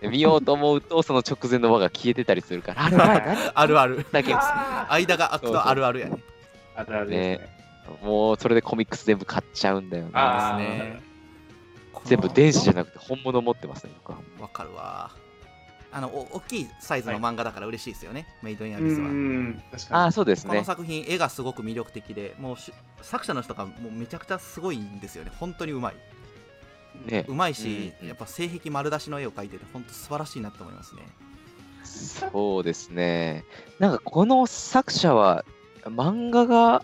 [0.00, 2.86] で見ようと思うと、その直前の輪が消えてたりするから、
[3.54, 4.04] あるある。
[4.10, 4.92] だけあー。
[4.92, 6.18] 間が空くとあるあるやね。
[6.74, 7.40] あるあるです。
[7.42, 7.52] ね。
[8.02, 10.58] もうそれでコミックス全部買っちゃうんだよあな。
[10.58, 11.02] ですね。
[12.04, 14.18] 全部電子じゃなくて本物持ってますね、僕は。
[14.40, 15.10] わかるわ
[15.92, 19.08] あのお大きいサイズの漫画だから嬉しいですよね、メイドインアうビスは、
[19.90, 20.50] あかあ、そうですね。
[20.50, 22.72] この作品絵がすごく魅力的でもうし
[23.02, 25.32] 作者の人がもうめちゃくちゃすごいんですよね。
[25.38, 25.94] 本当にうまい。
[27.06, 27.24] ね。
[27.28, 28.08] うまいし、うん。
[28.08, 31.02] やっぱ性癖丸出しの絵を描いてて本当素晴らしいなと思いますね。
[31.84, 33.44] そうですね。
[33.78, 35.44] なんかこの作者は
[35.84, 36.82] 漫画が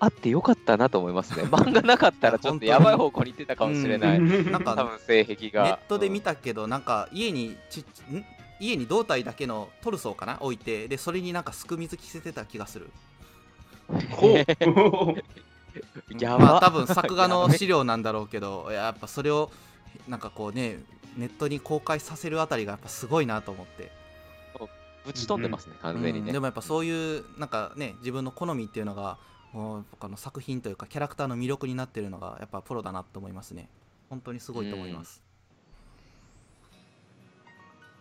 [0.00, 1.44] あってよかったなと思いますね。
[1.50, 4.20] 漫画なかったらちょっとやばい方向に行ってたかもしれない。
[4.20, 5.64] に なんか多分性癖が。
[5.64, 7.80] ネットで見たけどなんか家にち
[8.10, 8.24] ん？
[8.60, 10.38] 家に胴体だけのトルソーかな？
[10.40, 12.90] 置いてでそれになんかすく水着せてた気がする。
[14.10, 14.44] ほう。
[16.18, 16.44] やば。
[16.44, 19.50] まあ多分作画の資料なんだろうけどやっぱそれを
[20.08, 20.78] なんかこうね
[21.16, 23.92] ネットに公開させるあたりがやっぱすごいなと思って、
[25.06, 26.26] ぶち飛んでますね、完全にね。
[26.28, 26.32] うん。
[26.32, 29.18] でもやっぱそういうなんかね自分の好みっていうのが
[29.54, 33.68] もうこの作品というかキャラクターの魅力になってるのがやっぱプロだなと思いますね。
[34.10, 35.22] 本当にすごいと思います、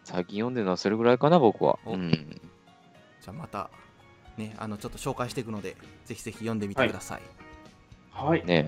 [0.04, 1.80] 最近読んでるのはそれぐらいかな、僕は。
[1.86, 1.94] お。
[1.94, 2.12] うん。
[2.12, 3.70] じゃあまた
[4.36, 7.22] ねあのちょっと紹介していくのでぜひぜひ読んでみてください、
[8.12, 8.44] はい。
[8.46, 8.68] ね。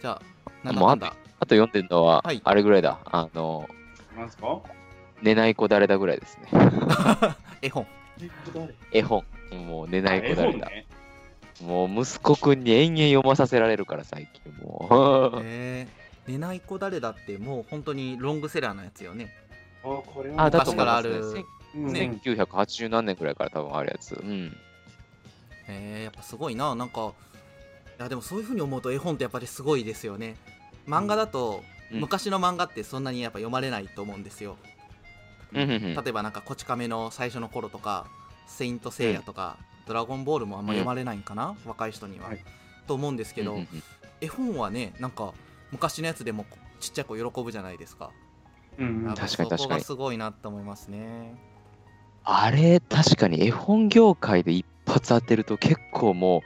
[0.00, 2.98] じゃあなんだもうあなんだあと読んでるのははい、あれぐらいだ。
[3.04, 3.68] あの、
[4.16, 4.62] なんすか？
[5.22, 6.48] 寝ない子誰だぐらいですね。
[7.62, 7.86] 絵本。
[8.92, 9.24] 絵本。
[9.54, 10.44] もう寝ない子だ。
[10.44, 10.86] 本ね
[11.62, 15.40] もう息子くんに延々読まさせられるから、最近もう。
[15.44, 19.32] えー、寝ない子誰だってもう本当にロングセラーのやつよね
[19.82, 21.46] あこれはあ、だと思います昔からあねる。
[21.74, 24.14] うんね1980何年くらいから多分あるやつ。
[24.14, 24.56] うん。
[25.68, 27.12] えー、やっぱすごいななんか
[27.98, 30.36] いやでもそういう風に思うと絵本ってやっぱりすごいですよね
[30.86, 34.56] 漫画だと、うん昔の漫画ってそんなにやっぱ読まれないと思うんですよ
[35.54, 38.08] うん例えばなんかこち亀の最初の頃とか
[38.46, 42.44] セイントセイヤとか、ドラゴンボールもあんま読まれないんかな、若い人には、はい。
[42.86, 43.82] と思うんですけど、うんうんうん。
[44.20, 45.34] 絵本はねなんか
[45.72, 46.46] 昔のやつでも
[46.80, 48.10] ちっちゃい子喜ぶじゃないですか。
[48.78, 49.80] うん確かに確かに。
[49.80, 51.34] がすごいなと思いますね
[52.24, 56.40] あれ、確かに絵本業界で一発当てると結構もう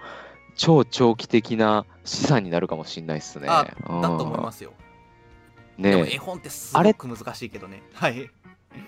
[0.55, 3.49] 超長期的な資産になるかもしれないですね。
[3.49, 4.73] あだと思いますすよ、
[5.79, 7.83] ね絵本ってすごく難しいけどね。
[7.95, 8.31] はい。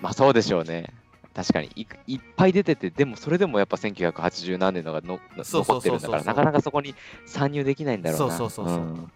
[0.00, 0.92] まあそうでしょうね。
[1.34, 1.70] 確かに。
[1.74, 6.94] いいっぱい出てて、でもそれでもやっぱ1980何年のがの残ってるんだから、なかなかそこに
[7.26, 8.36] 参入できないんだろうな。
[8.36, 8.84] そうそうそうそう。
[8.84, 9.12] ん。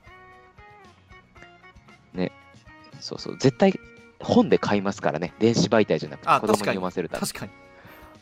[2.14, 2.32] ね、
[3.00, 3.78] そうそう、絶対
[4.20, 7.52] 本で買いますからね、電子媒体じゃなくてあ子供に読ませるため確かに。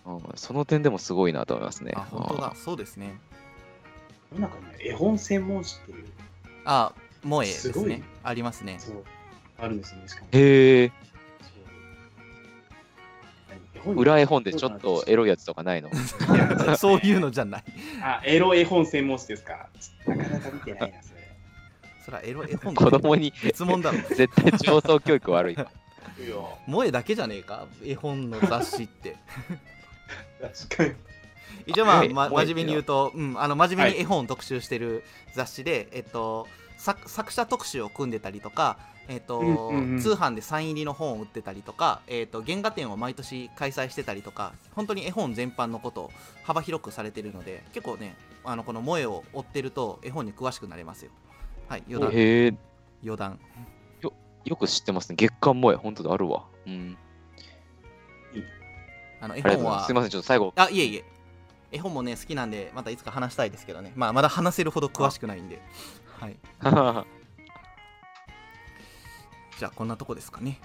[0.06, 0.22] うん。
[0.34, 1.92] その点でもすごいなと思いますね。
[1.94, 2.52] あ本当だ。
[2.56, 3.18] そうですね。
[4.32, 6.06] 世の中には絵本専門誌っていう。
[6.64, 6.92] あ
[7.24, 9.04] 萌えですすごいねありますねそう
[9.58, 10.40] あるんですよねしかもうん。
[10.40, 10.92] へえ、
[13.92, 15.90] 裏絵本でちょっとエロいやつとかないの？
[16.76, 17.64] そういうのじゃない。
[18.02, 19.68] あエロ絵本専門誌ですか？
[20.06, 21.20] なかなか見てないなそれ。
[22.04, 23.98] それはエロ絵本子供に質問だろ。
[24.14, 25.54] 絶対上層教育悪い。
[25.54, 25.64] いや。
[26.66, 27.66] 萌えだけじゃねえか？
[27.84, 29.16] 絵本の雑誌って。
[30.68, 30.92] 確かに。
[31.66, 35.02] 一応まあ、はいま、真面目に言うと、うん、あの真面目に絵本を特集してる
[35.34, 38.76] 雑誌で、えっと作作者特集を組んでたりとか、
[39.08, 46.10] えっとうんうんうん通販でサイン入りの本を売ってたりとか、えっと原画展を毎年開催してたりとか本当に絵本全般のことを
[46.42, 51.10] 幅広くされてるので結構ねあのこの萌えを追ってると絵本に詳しくなれますよ
[51.68, 52.54] はい余談へえ、
[53.02, 53.38] 余談
[54.44, 55.16] よく知ってますね。
[55.16, 56.44] 月刊萌え、本当だ、あるわ。
[56.66, 56.98] うん。
[59.20, 59.86] あの絵本はす。
[59.86, 60.52] すいません、ちょっと最後。
[60.56, 61.04] あいえいえ
[61.72, 65.60] 絵本もね好きなんでまたいつか話したいですけどねまあまだ話せるほど詳しくないんで
[66.20, 66.36] はい
[69.58, 70.60] じゃあこんなとこですかね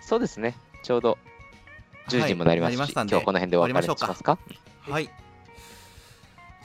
[0.00, 0.56] そうですね。
[0.82, 1.18] ちょうど
[2.08, 4.38] 10時もなりますし、はいなりましたんで今日はこの辺で終わりましょうかしますか
[4.88, 5.10] はい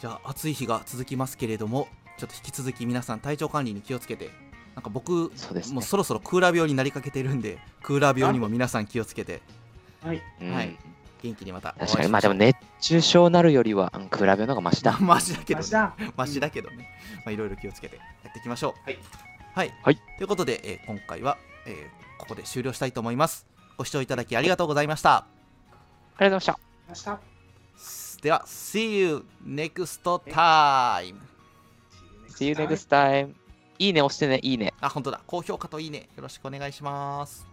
[0.02, 1.88] じゃあ暑い日が続きますけれども
[2.18, 4.30] ちょっと引き続き皆さん体調管理に気をつけて
[4.74, 9.42] なんか僕そうですねもうそろそろクーラー病になりかけてるんでクーラー病にも皆さん気をつけて
[10.02, 10.22] はい。
[10.42, 10.78] うんはい
[11.24, 14.96] 元気にまた確かに、まあでも熱中症なるよりは、うん、比べるのがマシだ。
[15.00, 16.14] マシだけど、ね、明日。
[16.16, 16.88] マシだけどね、
[17.26, 18.84] まあ、いろいろ気をつけてやっていきましょう。
[18.84, 19.00] はい。
[19.56, 19.74] はい。
[19.84, 23.46] はいということで、えー今回は、えーここで終了したいと思います。
[23.78, 25.16] ご視聴いただきありがとうございました。
[25.16, 25.26] あ
[26.20, 26.56] りがとうござい
[26.90, 27.20] ました。
[28.22, 31.16] では、See you next time!
[32.30, 33.34] See you next time.
[33.80, 34.74] いいね押してね、いいね。
[34.82, 35.22] あ、本当だ。
[35.26, 36.10] 高評価といいね。
[36.16, 37.46] よろしくお願いします。